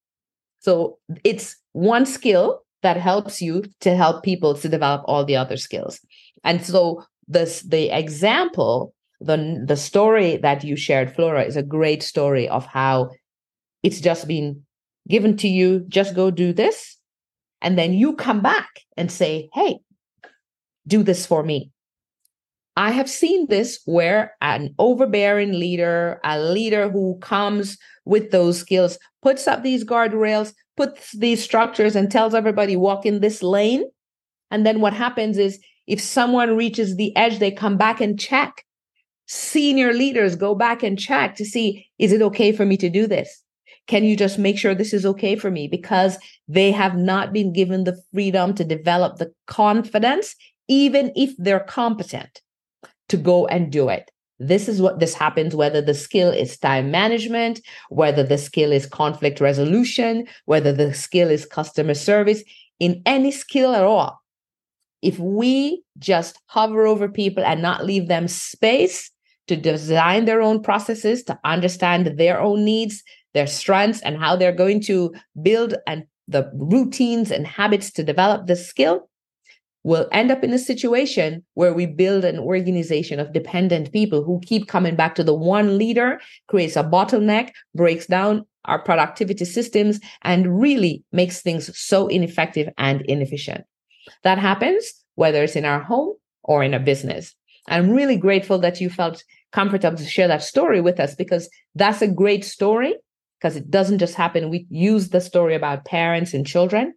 So 0.59 0.97
it's 1.23 1.55
one 1.73 2.05
skill 2.05 2.63
that 2.81 2.97
helps 2.97 3.41
you 3.41 3.63
to 3.81 3.95
help 3.95 4.23
people 4.23 4.53
to 4.55 4.69
develop 4.69 5.03
all 5.05 5.25
the 5.25 5.35
other 5.35 5.57
skills. 5.57 5.99
And 6.43 6.63
so 6.63 7.03
this 7.27 7.61
the 7.61 7.89
example, 7.89 8.93
the 9.19 9.63
the 9.65 9.77
story 9.77 10.37
that 10.37 10.63
you 10.63 10.75
shared, 10.75 11.13
Flora, 11.15 11.43
is 11.43 11.57
a 11.57 11.63
great 11.63 12.03
story 12.03 12.47
of 12.47 12.65
how 12.65 13.09
it's 13.83 14.01
just 14.01 14.27
been 14.27 14.63
given 15.07 15.37
to 15.37 15.47
you, 15.47 15.85
just 15.87 16.15
go 16.15 16.31
do 16.31 16.53
this. 16.53 16.97
And 17.61 17.77
then 17.77 17.93
you 17.93 18.15
come 18.15 18.41
back 18.41 18.81
and 18.97 19.11
say, 19.11 19.49
hey, 19.53 19.79
do 20.87 21.03
this 21.03 21.25
for 21.25 21.43
me. 21.43 21.71
I 22.77 22.91
have 22.91 23.09
seen 23.09 23.47
this 23.47 23.79
where 23.85 24.35
an 24.41 24.75
overbearing 24.79 25.53
leader, 25.53 26.19
a 26.23 26.39
leader 26.39 26.89
who 26.89 27.17
comes 27.21 27.77
with 28.03 28.31
those 28.31 28.59
skills, 28.59 28.97
puts 29.21 29.47
up 29.47 29.63
these 29.63 29.85
guardrails, 29.85 30.53
puts 30.75 31.13
these 31.13 31.41
structures, 31.41 31.95
and 31.95 32.11
tells 32.11 32.33
everybody, 32.33 32.75
walk 32.75 33.05
in 33.05 33.21
this 33.21 33.41
lane. 33.41 33.83
And 34.51 34.65
then 34.65 34.81
what 34.81 34.93
happens 34.93 35.37
is 35.37 35.59
if 35.87 36.01
someone 36.01 36.57
reaches 36.57 36.95
the 36.95 37.15
edge, 37.15 37.39
they 37.39 37.51
come 37.51 37.77
back 37.77 38.01
and 38.01 38.19
check. 38.19 38.65
Senior 39.27 39.93
leaders 39.93 40.35
go 40.35 40.53
back 40.53 40.83
and 40.83 40.99
check 40.99 41.35
to 41.35 41.45
see, 41.45 41.87
is 41.97 42.11
it 42.11 42.21
okay 42.21 42.51
for 42.51 42.65
me 42.65 42.77
to 42.77 42.89
do 42.89 43.07
this? 43.07 43.41
Can 43.87 44.03
you 44.03 44.17
just 44.17 44.37
make 44.37 44.57
sure 44.57 44.75
this 44.75 44.93
is 44.93 45.05
okay 45.05 45.35
for 45.35 45.49
me? 45.49 45.67
Because 45.67 46.17
they 46.47 46.71
have 46.71 46.97
not 46.97 47.31
been 47.31 47.53
given 47.53 47.83
the 47.83 47.99
freedom 48.13 48.53
to 48.55 48.63
develop 48.63 49.17
the 49.17 49.31
confidence 49.47 50.35
even 50.67 51.11
if 51.15 51.33
they're 51.37 51.59
competent 51.59 52.41
to 53.09 53.17
go 53.17 53.45
and 53.47 53.71
do 53.71 53.89
it. 53.89 54.11
This 54.39 54.67
is 54.67 54.81
what 54.81 54.99
this 54.99 55.13
happens, 55.13 55.55
whether 55.55 55.81
the 55.81 55.93
skill 55.93 56.29
is 56.29 56.57
time 56.57 56.91
management, 56.91 57.61
whether 57.89 58.23
the 58.23 58.37
skill 58.37 58.71
is 58.71 58.85
conflict 58.85 59.39
resolution, 59.39 60.27
whether 60.45 60.73
the 60.73 60.93
skill 60.93 61.29
is 61.29 61.45
customer 61.45 61.93
service, 61.93 62.43
in 62.79 63.01
any 63.05 63.31
skill 63.31 63.73
at 63.73 63.83
all. 63.83 64.21
If 65.01 65.19
we 65.19 65.83
just 65.99 66.37
hover 66.47 66.85
over 66.85 67.07
people 67.07 67.45
and 67.45 67.61
not 67.61 67.85
leave 67.85 68.07
them 68.07 68.27
space 68.27 69.11
to 69.47 69.55
design 69.55 70.25
their 70.25 70.41
own 70.41 70.61
processes, 70.61 71.23
to 71.25 71.39
understand 71.45 72.17
their 72.17 72.41
own 72.41 72.65
needs, 72.65 73.03
their 73.33 73.47
strengths, 73.47 74.01
and 74.01 74.17
how 74.17 74.35
they're 74.35 74.51
going 74.51 74.81
to 74.81 75.13
build 75.41 75.75
and 75.87 76.05
the 76.27 76.51
routines 76.55 77.31
and 77.31 77.45
habits 77.45 77.91
to 77.91 78.03
develop 78.03 78.47
the 78.47 78.55
skill, 78.55 79.07
we'll 79.85 80.09
end 80.11 80.31
up 80.31 80.43
in 80.43 80.51
a 80.51 80.57
situation 80.57 81.45
where 81.53 81.71
we 81.71 81.85
build 81.85 82.25
an 82.25 82.39
organization 82.39 83.19
of 83.19 83.31
dependent 83.31 83.93
people 83.93 84.23
who 84.23 84.41
keep 84.43 84.67
coming 84.67 84.95
back 84.95 85.13
to 85.13 85.23
the 85.23 85.33
one 85.33 85.77
leader, 85.77 86.19
creates 86.47 86.75
a 86.75 86.83
bottleneck, 86.83 87.51
breaks 87.75 88.07
down 88.07 88.43
our 88.65 88.79
productivity 88.79 89.45
systems, 89.45 89.99
and 90.23 90.59
really 90.59 91.03
makes 91.11 91.43
things 91.43 91.69
so 91.77 92.07
ineffective 92.07 92.67
and 92.79 93.01
inefficient. 93.03 93.63
That 94.23 94.39
happens 94.39 94.91
whether 95.13 95.43
it's 95.43 95.55
in 95.55 95.65
our 95.65 95.79
home 95.79 96.15
or 96.43 96.63
in 96.63 96.73
a 96.73 96.79
business. 96.79 97.35
I'm 97.67 97.91
really 97.91 98.17
grateful 98.17 98.57
that 98.59 98.81
you 98.81 98.89
felt 98.89 99.23
comfortable 99.51 99.97
to 99.97 100.05
share 100.05 100.27
that 100.27 100.43
story 100.43 100.81
with 100.81 100.99
us 100.99 101.13
because 101.13 101.47
that's 101.75 102.01
a 102.01 102.07
great 102.07 102.43
story 102.43 102.95
because 103.39 103.55
it 103.55 103.69
doesn't 103.69 103.99
just 103.99 104.15
happen. 104.15 104.49
We 104.49 104.65
use 104.71 105.09
the 105.09 105.21
story 105.21 105.53
about 105.53 105.85
parents 105.85 106.33
and 106.33 106.45
children. 106.45 106.95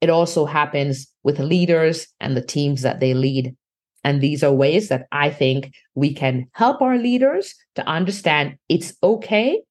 It 0.00 0.10
also 0.10 0.44
happens 0.44 1.08
with 1.22 1.38
leaders 1.38 2.06
and 2.20 2.36
the 2.36 2.42
teams 2.42 2.82
that 2.82 3.00
they 3.00 3.14
lead. 3.14 3.56
And 4.04 4.20
these 4.20 4.44
are 4.44 4.52
ways 4.52 4.88
that 4.88 5.06
I 5.12 5.30
think 5.30 5.72
we 5.94 6.12
can 6.12 6.46
help 6.52 6.82
our 6.82 6.98
leaders 6.98 7.54
to 7.76 7.86
understand 7.86 8.58
it's 8.68 8.94
okay 9.02 9.62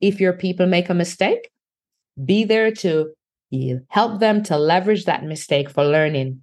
if 0.00 0.20
your 0.20 0.32
people 0.32 0.66
make 0.66 0.90
a 0.90 0.94
mistake. 0.94 1.50
Be 2.24 2.44
there 2.44 2.72
to 2.72 3.12
help 3.88 4.18
them 4.18 4.42
to 4.44 4.58
leverage 4.58 5.04
that 5.04 5.24
mistake 5.24 5.70
for 5.70 5.84
learning. 5.84 6.42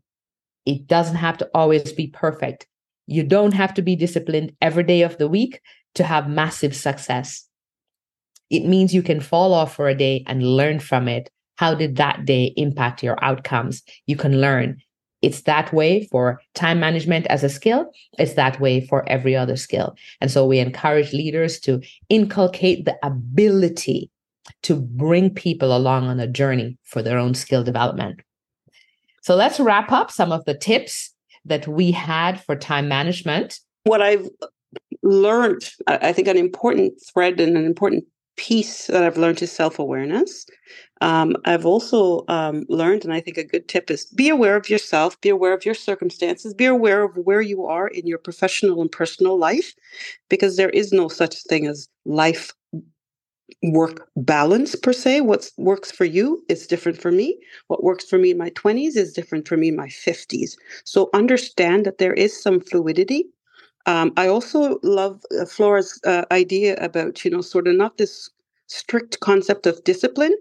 It 0.66 0.88
doesn't 0.88 1.18
have 1.18 1.38
to 1.40 1.50
always 1.54 1.92
be 1.92 2.08
perfect. 2.08 2.66
You 3.08 3.24
don't 3.24 3.54
have 3.54 3.74
to 3.74 3.82
be 3.82 3.98
disciplined 3.98 4.56
every 4.62 4.84
day 4.84 5.02
of 5.02 5.18
the 5.18 5.28
week 5.28 5.60
to 5.96 6.04
have 6.04 6.30
massive 6.30 6.76
success. 6.76 7.48
It 8.50 8.66
means 8.66 8.94
you 8.94 9.04
can 9.04 9.20
fall 9.20 9.54
off 9.54 9.76
for 9.76 9.90
a 9.90 9.96
day 9.96 10.24
and 10.28 10.42
learn 10.44 10.80
from 10.80 11.08
it. 11.08 11.30
How 11.56 11.76
did 11.76 11.96
that 11.98 12.26
day 12.26 12.54
impact 12.58 13.04
your 13.04 13.24
outcomes? 13.24 13.84
You 14.08 14.16
can 14.16 14.42
learn. 14.42 14.78
It's 15.22 15.44
that 15.44 15.72
way 15.72 16.06
for 16.08 16.42
time 16.54 16.80
management 16.80 17.28
as 17.28 17.44
a 17.44 17.50
skill. 17.50 17.92
It's 18.20 18.34
that 18.34 18.60
way 18.60 18.86
for 18.86 19.08
every 19.08 19.36
other 19.36 19.56
skill. 19.56 19.96
And 20.20 20.30
so 20.30 20.46
we 20.46 20.60
encourage 20.60 21.14
leaders 21.14 21.60
to 21.62 21.82
inculcate 22.10 22.84
the 22.84 22.98
ability 23.04 24.10
to 24.64 24.76
bring 24.76 25.30
people 25.30 25.76
along 25.76 26.08
on 26.08 26.20
a 26.20 26.28
journey 26.28 26.78
for 26.84 27.02
their 27.02 27.18
own 27.18 27.34
skill 27.34 27.64
development. 27.64 28.22
So 29.22 29.36
let's 29.36 29.60
wrap 29.60 29.92
up 29.94 30.12
some 30.12 30.34
of 30.34 30.44
the 30.44 30.54
tips 30.54 31.14
that 31.46 31.68
we 31.68 31.92
had 31.92 32.42
for 32.42 32.58
time 32.58 32.90
management. 32.90 33.60
What 33.86 34.02
I've 34.02 34.28
learned, 35.02 35.70
I 35.88 36.12
think 36.12 36.28
an 36.28 36.36
important 36.38 36.94
thread 37.14 37.40
and 37.40 37.56
an 37.56 37.66
important 37.66 38.04
piece 38.36 38.88
that 38.88 39.04
I've 39.04 39.18
learned 39.18 39.42
is 39.42 39.52
self 39.52 39.80
awareness. 39.80 40.46
Um, 41.02 41.36
I've 41.46 41.66
also 41.66 42.26
um, 42.30 42.66
learned, 42.70 43.04
and 43.06 43.14
I 43.14 43.20
think 43.22 43.38
a 43.38 43.44
good 43.44 43.68
tip 43.68 43.92
is 43.92 44.06
be 44.06 44.30
aware 44.30 44.56
of 44.56 44.70
yourself, 44.70 45.20
be 45.22 45.30
aware 45.30 45.54
of 45.54 45.66
your 45.66 45.76
circumstances, 45.76 46.54
be 46.54 46.66
aware 46.66 47.04
of 47.04 47.18
where 47.18 47.42
you 47.42 47.66
are 47.66 47.88
in 47.90 48.08
your 48.08 48.20
professional 48.20 48.82
and 48.82 48.92
personal 48.92 49.38
life, 49.38 49.74
because 50.30 50.58
there 50.58 50.70
is 50.72 50.94
no 50.94 51.08
such 51.10 51.44
thing 51.44 51.68
as 51.68 51.90
life 52.06 52.54
work 53.64 54.08
balance 54.16 54.76
per 54.76 54.94
se. 54.94 55.22
What 55.22 55.50
works 55.58 55.92
for 55.92 56.06
you 56.06 56.44
is 56.50 56.68
different 56.68 56.98
for 57.00 57.12
me. 57.12 57.40
What 57.68 57.84
works 57.84 58.06
for 58.06 58.18
me 58.18 58.32
in 58.32 58.38
my 58.38 58.50
20s 58.52 58.96
is 58.98 59.14
different 59.14 59.48
for 59.48 59.58
me 59.58 59.70
in 59.70 59.76
my 59.76 59.88
50s. 59.90 60.58
So 60.84 61.10
understand 61.14 61.86
that 61.86 61.98
there 61.98 62.14
is 62.14 62.42
some 62.42 62.60
fluidity. 62.60 63.26
Um, 63.86 64.14
I 64.18 64.28
also 64.28 64.80
love 64.84 65.22
uh, 65.40 65.46
Flora's 65.46 66.00
uh, 66.06 66.26
idea 66.32 66.76
about, 66.78 67.24
you 67.26 67.32
know, 67.32 67.42
sort 67.42 67.68
of 67.68 67.76
not 67.76 67.98
this 67.98 68.30
strict 68.68 69.20
concept 69.20 69.68
of 69.68 69.84
discipline, 69.84 70.36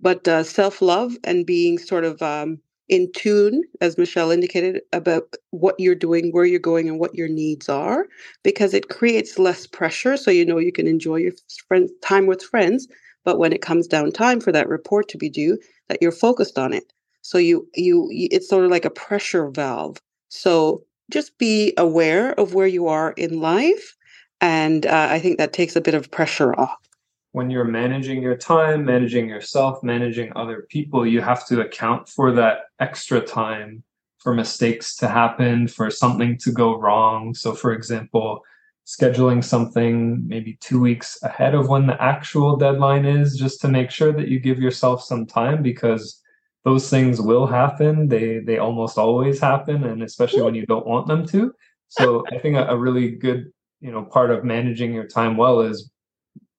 but 0.00 0.26
uh, 0.26 0.42
self 0.42 0.82
love 0.82 1.16
and 1.24 1.46
being 1.46 1.78
sort 1.78 2.04
of 2.04 2.20
um, 2.22 2.58
in 2.88 3.10
tune, 3.12 3.62
as 3.80 3.98
Michelle 3.98 4.30
indicated, 4.32 4.80
about 4.92 5.34
what 5.50 5.76
you're 5.78 5.94
doing, 5.94 6.30
where 6.32 6.44
you're 6.44 6.58
going, 6.58 6.88
and 6.88 6.98
what 6.98 7.14
your 7.14 7.28
needs 7.28 7.68
are, 7.68 8.06
because 8.42 8.74
it 8.74 8.88
creates 8.88 9.38
less 9.38 9.66
pressure. 9.66 10.16
So 10.16 10.30
you 10.32 10.44
know 10.44 10.58
you 10.58 10.72
can 10.72 10.86
enjoy 10.88 11.16
your 11.16 11.32
friend, 11.68 11.88
time 12.02 12.26
with 12.26 12.42
friends, 12.42 12.88
but 13.24 13.38
when 13.38 13.52
it 13.52 13.62
comes 13.62 13.86
down 13.86 14.10
time 14.12 14.40
for 14.40 14.50
that 14.52 14.68
report 14.68 15.08
to 15.10 15.18
be 15.18 15.28
due, 15.30 15.58
that 15.88 15.98
you're 16.02 16.12
focused 16.12 16.58
on 16.58 16.72
it. 16.72 16.92
So 17.22 17.38
you 17.38 17.68
you, 17.76 18.08
you 18.10 18.28
it's 18.32 18.48
sort 18.48 18.64
of 18.64 18.70
like 18.72 18.84
a 18.86 18.90
pressure 18.90 19.48
valve. 19.50 19.98
So 20.30 20.82
just 21.10 21.38
be 21.38 21.72
aware 21.76 22.32
of 22.32 22.54
where 22.54 22.66
you 22.66 22.88
are 22.88 23.12
in 23.12 23.40
life, 23.40 23.96
and 24.40 24.86
uh, 24.86 25.08
I 25.10 25.18
think 25.18 25.38
that 25.38 25.52
takes 25.52 25.76
a 25.76 25.80
bit 25.80 25.94
of 25.94 26.10
pressure 26.10 26.58
off 26.58 26.88
when 27.32 27.50
you're 27.50 27.64
managing 27.64 28.22
your 28.22 28.36
time, 28.36 28.84
managing 28.84 29.28
yourself, 29.28 29.82
managing 29.82 30.32
other 30.34 30.66
people, 30.70 31.06
you 31.06 31.20
have 31.20 31.46
to 31.46 31.60
account 31.60 32.08
for 32.08 32.32
that 32.32 32.62
extra 32.80 33.20
time 33.20 33.82
for 34.18 34.34
mistakes 34.34 34.96
to 34.96 35.08
happen, 35.08 35.68
for 35.68 35.90
something 35.90 36.36
to 36.38 36.50
go 36.50 36.76
wrong. 36.78 37.34
So, 37.34 37.54
for 37.54 37.72
example, 37.72 38.42
scheduling 38.86 39.44
something 39.44 40.26
maybe 40.26 40.58
two 40.60 40.80
weeks 40.80 41.22
ahead 41.22 41.54
of 41.54 41.68
when 41.68 41.86
the 41.86 42.02
actual 42.02 42.56
deadline 42.56 43.04
is, 43.04 43.36
just 43.36 43.60
to 43.60 43.68
make 43.68 43.90
sure 43.90 44.12
that 44.12 44.28
you 44.28 44.40
give 44.40 44.58
yourself 44.58 45.04
some 45.04 45.26
time 45.26 45.62
because 45.62 46.20
those 46.68 46.90
things 46.90 47.18
will 47.18 47.46
happen. 47.46 48.08
They 48.08 48.40
they 48.40 48.58
almost 48.58 48.98
always 48.98 49.40
happen, 49.40 49.84
and 49.84 50.02
especially 50.02 50.42
when 50.42 50.54
you 50.54 50.66
don't 50.66 50.86
want 50.86 51.06
them 51.06 51.26
to. 51.28 51.54
So, 51.88 52.24
I 52.30 52.38
think 52.38 52.56
a, 52.56 52.66
a 52.66 52.76
really 52.76 53.12
good 53.12 53.50
you 53.80 53.90
know 53.90 54.02
part 54.04 54.30
of 54.30 54.44
managing 54.44 54.92
your 54.92 55.06
time 55.06 55.38
well 55.38 55.60
is 55.60 55.90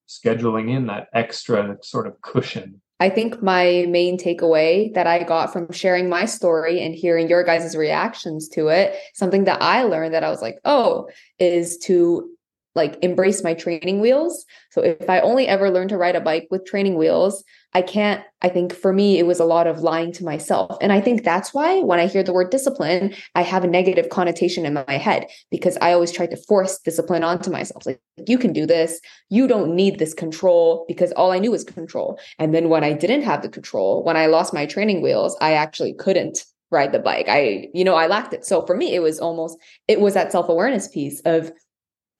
scheduling 0.08 0.74
in 0.76 0.88
that 0.88 1.06
extra 1.14 1.76
sort 1.82 2.08
of 2.08 2.20
cushion. 2.22 2.80
I 2.98 3.08
think 3.08 3.40
my 3.40 3.86
main 3.88 4.18
takeaway 4.18 4.92
that 4.94 5.06
I 5.06 5.22
got 5.22 5.52
from 5.52 5.70
sharing 5.72 6.08
my 6.08 6.24
story 6.26 6.82
and 6.82 6.92
hearing 6.94 7.28
your 7.28 7.44
guys' 7.44 7.76
reactions 7.76 8.48
to 8.50 8.68
it, 8.68 8.94
something 9.14 9.44
that 9.44 9.62
I 9.62 9.84
learned 9.84 10.12
that 10.14 10.24
I 10.24 10.28
was 10.28 10.42
like, 10.42 10.58
oh, 10.64 11.08
is 11.38 11.78
to 11.84 12.28
like 12.74 12.96
embrace 13.02 13.42
my 13.42 13.54
training 13.54 14.00
wheels. 14.00 14.44
So 14.70 14.82
if 14.82 15.08
I 15.08 15.20
only 15.20 15.48
ever 15.48 15.70
learn 15.70 15.88
to 15.88 15.98
ride 15.98 16.16
a 16.16 16.20
bike 16.20 16.46
with 16.50 16.66
training 16.66 16.96
wheels, 16.96 17.42
I 17.72 17.82
can't, 17.82 18.22
I 18.42 18.48
think 18.48 18.74
for 18.74 18.92
me, 18.92 19.18
it 19.18 19.26
was 19.26 19.38
a 19.38 19.44
lot 19.44 19.66
of 19.66 19.80
lying 19.80 20.12
to 20.14 20.24
myself. 20.24 20.76
And 20.80 20.92
I 20.92 21.00
think 21.00 21.22
that's 21.22 21.54
why 21.54 21.80
when 21.80 22.00
I 22.00 22.06
hear 22.06 22.22
the 22.22 22.32
word 22.32 22.50
discipline, 22.50 23.14
I 23.36 23.42
have 23.42 23.62
a 23.62 23.68
negative 23.68 24.08
connotation 24.08 24.66
in 24.66 24.74
my 24.74 24.96
head 24.96 25.26
because 25.50 25.78
I 25.80 25.92
always 25.92 26.10
try 26.10 26.26
to 26.26 26.36
force 26.36 26.78
discipline 26.78 27.22
onto 27.22 27.50
myself. 27.50 27.86
Like, 27.86 28.00
you 28.26 28.38
can 28.38 28.52
do 28.52 28.66
this. 28.66 29.00
You 29.28 29.46
don't 29.46 29.74
need 29.74 29.98
this 29.98 30.14
control 30.14 30.84
because 30.88 31.12
all 31.12 31.30
I 31.30 31.38
knew 31.38 31.52
was 31.52 31.62
control. 31.62 32.18
And 32.38 32.54
then 32.54 32.68
when 32.68 32.82
I 32.82 32.92
didn't 32.92 33.22
have 33.22 33.42
the 33.42 33.48
control, 33.48 34.02
when 34.02 34.16
I 34.16 34.26
lost 34.26 34.52
my 34.52 34.66
training 34.66 35.00
wheels, 35.00 35.36
I 35.40 35.52
actually 35.52 35.94
couldn't 35.94 36.44
ride 36.72 36.92
the 36.92 36.98
bike. 36.98 37.26
I, 37.28 37.68
you 37.74 37.84
know, 37.84 37.94
I 37.94 38.06
lacked 38.06 38.32
it. 38.32 38.44
So 38.44 38.64
for 38.64 38.76
me, 38.76 38.94
it 38.94 39.00
was 39.00 39.18
almost, 39.18 39.58
it 39.86 40.00
was 40.00 40.14
that 40.14 40.32
self 40.32 40.48
awareness 40.48 40.88
piece 40.88 41.20
of 41.24 41.52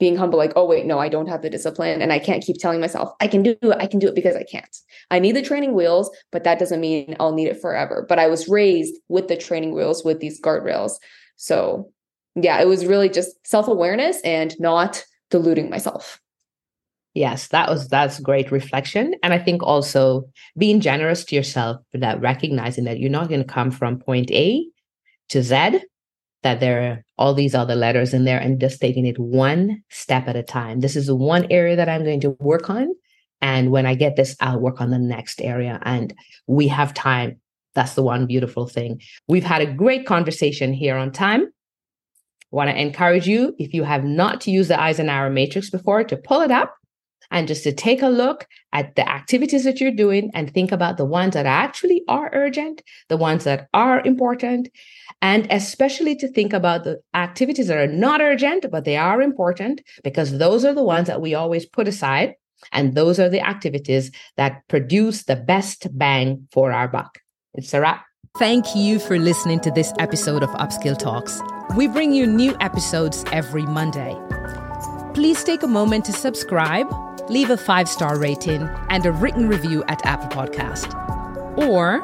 being 0.01 0.17
humble 0.17 0.39
like 0.39 0.53
oh 0.57 0.65
wait 0.65 0.87
no 0.87 0.99
i 0.99 1.09
don't 1.09 1.29
have 1.29 1.43
the 1.43 1.51
discipline 1.51 2.03
and 2.03 2.13
i 2.13 2.19
can't 2.19 2.43
keep 2.43 2.57
telling 2.59 2.81
myself 2.81 3.11
i 3.21 3.29
can 3.29 3.43
do 3.43 3.55
it 3.63 3.77
i 3.79 3.87
can 3.87 4.01
do 4.01 4.09
it 4.09 4.15
because 4.15 4.35
i 4.35 4.43
can't 4.43 4.79
i 5.11 5.19
need 5.21 5.37
the 5.37 5.43
training 5.43 5.75
wheels 5.75 6.11
but 6.33 6.43
that 6.43 6.59
doesn't 6.59 6.81
mean 6.81 7.15
i'll 7.21 7.33
need 7.33 7.47
it 7.47 7.61
forever. 7.61 8.05
But 8.09 8.19
i 8.19 8.27
was 8.27 8.49
raised 8.49 8.95
with 9.09 9.29
the 9.29 9.37
training 9.37 9.75
wheels 9.75 10.05
with 10.05 10.19
these 10.19 10.41
guardrails. 10.41 10.95
So 11.37 11.93
yeah 12.35 12.61
it 12.61 12.67
was 12.67 12.87
really 12.87 13.09
just 13.09 13.47
self-awareness 13.47 14.21
and 14.23 14.59
not 14.59 15.05
deluding 15.31 15.71
myself. 15.71 16.19
Yes 17.15 17.49
that 17.49 17.69
was 17.69 17.89
that's 17.89 18.19
great 18.21 18.51
reflection. 18.51 19.15
And 19.23 19.35
i 19.35 19.39
think 19.39 19.63
also 19.63 20.25
being 20.57 20.81
generous 20.81 21.25
to 21.27 21.37
yourself 21.37 21.83
that 21.93 22.21
recognizing 22.21 22.85
that 22.85 22.99
you're 22.99 23.11
not 23.11 23.29
going 23.29 23.45
to 23.45 23.53
come 23.53 23.71
from 23.71 23.99
point 23.99 24.31
a 24.31 24.67
to 25.29 25.43
z 25.43 25.81
that 26.43 26.61
there 26.61 26.83
are 26.83 27.05
all 27.19 27.35
these 27.35 27.55
other 27.55 27.75
letters 27.75 28.15
in 28.15 28.25
there 28.25 28.39
and 28.39 28.61
just 28.61 28.81
taking 28.81 29.07
it 29.07 29.19
one 29.19 29.83
step 29.91 30.27
at 30.27 30.37
a 30.37 30.43
time. 30.43 30.81
This 30.81 30.97
is 30.97 31.07
the 31.07 31.17
one 31.17 31.47
area 31.51 31.77
that 31.77 31.89
I'm 31.89 32.05
going 32.05 32.21
to 32.21 32.31
work 32.41 32.71
on. 32.71 32.89
And 33.43 33.71
when 33.71 33.87
I 33.87 33.95
get 33.95 34.17
this, 34.17 34.37
I'll 34.41 34.61
work 34.61 34.81
on 34.81 34.91
the 34.91 34.99
next 34.99 35.41
area. 35.41 35.79
And 35.83 36.15
we 36.47 36.69
have 36.69 36.95
time. 36.95 37.41
That's 37.75 37.95
the 37.95 38.03
one 38.03 38.27
beautiful 38.27 38.67
thing. 38.67 39.01
We've 39.29 39.45
had 39.45 39.63
a 39.63 39.73
great 39.73 40.07
conversation 40.07 40.73
here 40.73 40.97
on 40.97 41.13
time. 41.13 41.53
Want 42.51 42.69
to 42.69 42.81
encourage 42.81 43.29
you, 43.29 43.55
if 43.59 43.73
you 43.75 43.85
have 43.85 44.05
not 44.05 44.47
used 44.47 44.71
the 44.71 44.81
Eisenhower 44.81 45.31
matrix 45.31 45.71
before, 45.71 46.03
to 46.05 46.17
pull 46.17 46.41
it 46.41 46.51
up 46.51 46.75
and 47.31 47.49
just 47.49 47.63
to 47.65 47.73
take 47.73 48.03
a 48.03 48.09
look 48.09 48.47
at 48.73 48.95
the 48.97 49.09
activities 49.09 49.65
that 49.65 49.81
you're 49.81 49.91
doing 49.91 50.31
and 50.35 50.53
think 50.53 50.73
about 50.73 50.97
the 50.97 51.05
ones 51.05 51.35
that 51.35 51.47
actually 51.47 52.03
are 52.09 52.31
urgent, 52.33 52.83
the 53.09 53.17
ones 53.17 53.45
that 53.45 53.69
are 53.73 54.01
important, 54.05 54.69
and 55.23 55.47
especially 55.51 56.17
to 56.17 56.29
think 56.29 56.53
about 56.53 56.85
the 56.85 57.01
activities 57.15 57.69
that 57.69 57.79
are 57.79 57.87
not 57.87 58.21
urgent, 58.21 58.67
but 58.71 58.85
they 58.85 58.97
are 58.97 59.23
important 59.23 59.81
because 60.03 60.39
those 60.39 60.65
are 60.65 60.75
the 60.75 60.83
ones 60.83 61.07
that 61.07 61.21
we 61.21 61.35
always 61.35 61.67
put 61.67 61.89
aside. 61.89 62.35
And 62.73 62.95
those 62.95 63.19
are 63.19 63.31
the 63.31 63.41
activities 63.41 64.11
that 64.37 64.69
produce 64.69 65.25
the 65.25 65.37
best 65.37 65.87
bang 65.97 66.47
for 66.53 66.73
our 66.73 66.89
buck. 66.89 67.19
It's 67.55 67.73
a 67.73 67.81
wrap. 67.81 68.05
Thank 68.39 68.77
you 68.77 68.99
for 68.99 69.19
listening 69.19 69.61
to 69.61 69.71
this 69.71 69.93
episode 69.99 70.43
of 70.43 70.51
Upskill 70.51 70.99
Talks. 70.99 71.41
We 71.77 71.89
bring 71.89 72.13
you 72.13 72.27
new 72.27 72.55
episodes 72.61 73.25
every 73.33 73.63
Monday. 73.63 74.17
Please 75.15 75.43
take 75.43 75.63
a 75.63 75.67
moment 75.67 76.05
to 76.05 76.13
subscribe, 76.13 76.87
leave 77.31 77.51
a 77.51 77.57
five 77.57 77.89
star 77.89 78.19
rating, 78.19 78.69
and 78.91 79.07
a 79.07 79.13
written 79.13 79.49
review 79.49 79.83
at 79.89 80.05
Apple 80.05 80.29
Podcast. 80.29 80.95
Or 81.57 82.01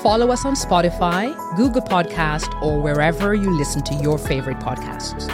Follow 0.00 0.32
us 0.32 0.44
on 0.44 0.54
Spotify, 0.54 1.32
Google 1.56 1.82
Podcast, 1.82 2.60
or 2.60 2.80
wherever 2.80 3.34
you 3.34 3.56
listen 3.56 3.82
to 3.82 3.94
your 3.94 4.18
favorite 4.18 4.58
podcasts. 4.58 5.28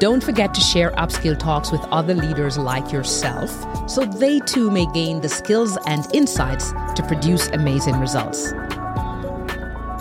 Don't 0.00 0.20
forget 0.22 0.52
to 0.54 0.60
share 0.60 0.90
upskill 0.92 1.38
talks 1.38 1.70
with 1.70 1.80
other 1.92 2.12
leaders 2.12 2.58
like 2.58 2.90
yourself 2.90 3.50
so 3.88 4.04
they 4.04 4.40
too 4.40 4.72
may 4.72 4.86
gain 4.86 5.20
the 5.20 5.28
skills 5.28 5.78
and 5.86 6.12
insights 6.12 6.72
to 6.96 7.04
produce 7.06 7.46
amazing 7.48 8.00
results. 8.00 8.52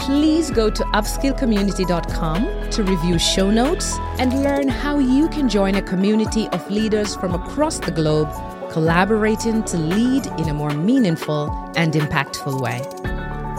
Please 0.07 0.49
go 0.51 0.69
to 0.69 0.83
upskillcommunity.com 0.85 2.69
to 2.69 2.83
review 2.83 3.19
show 3.19 3.51
notes 3.51 3.97
and 4.19 4.41
learn 4.41 4.69
how 4.69 4.99
you 4.99 5.27
can 5.27 5.49
join 5.49 5.75
a 5.75 5.81
community 5.81 6.47
of 6.53 6.71
leaders 6.71 7.13
from 7.17 7.35
across 7.35 7.79
the 7.79 7.91
globe 7.91 8.31
collaborating 8.71 9.65
to 9.65 9.77
lead 9.77 10.25
in 10.39 10.47
a 10.47 10.53
more 10.53 10.69
meaningful 10.69 11.49
and 11.75 11.93
impactful 11.93 12.61
way. 12.61 12.87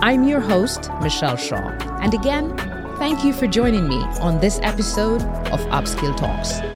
I'm 0.01 0.25
your 0.25 0.41
host, 0.41 0.91
Michelle 1.03 1.37
Shah. 1.37 1.77
And 2.01 2.15
again, 2.15 2.57
thank 2.97 3.25
you 3.25 3.35
for 3.35 3.47
joining 3.47 3.87
me 3.87 4.03
on 4.23 4.41
this 4.41 4.59
episode 4.63 5.21
of 5.53 5.61
Upskill 5.67 6.17
Talks. 6.17 6.61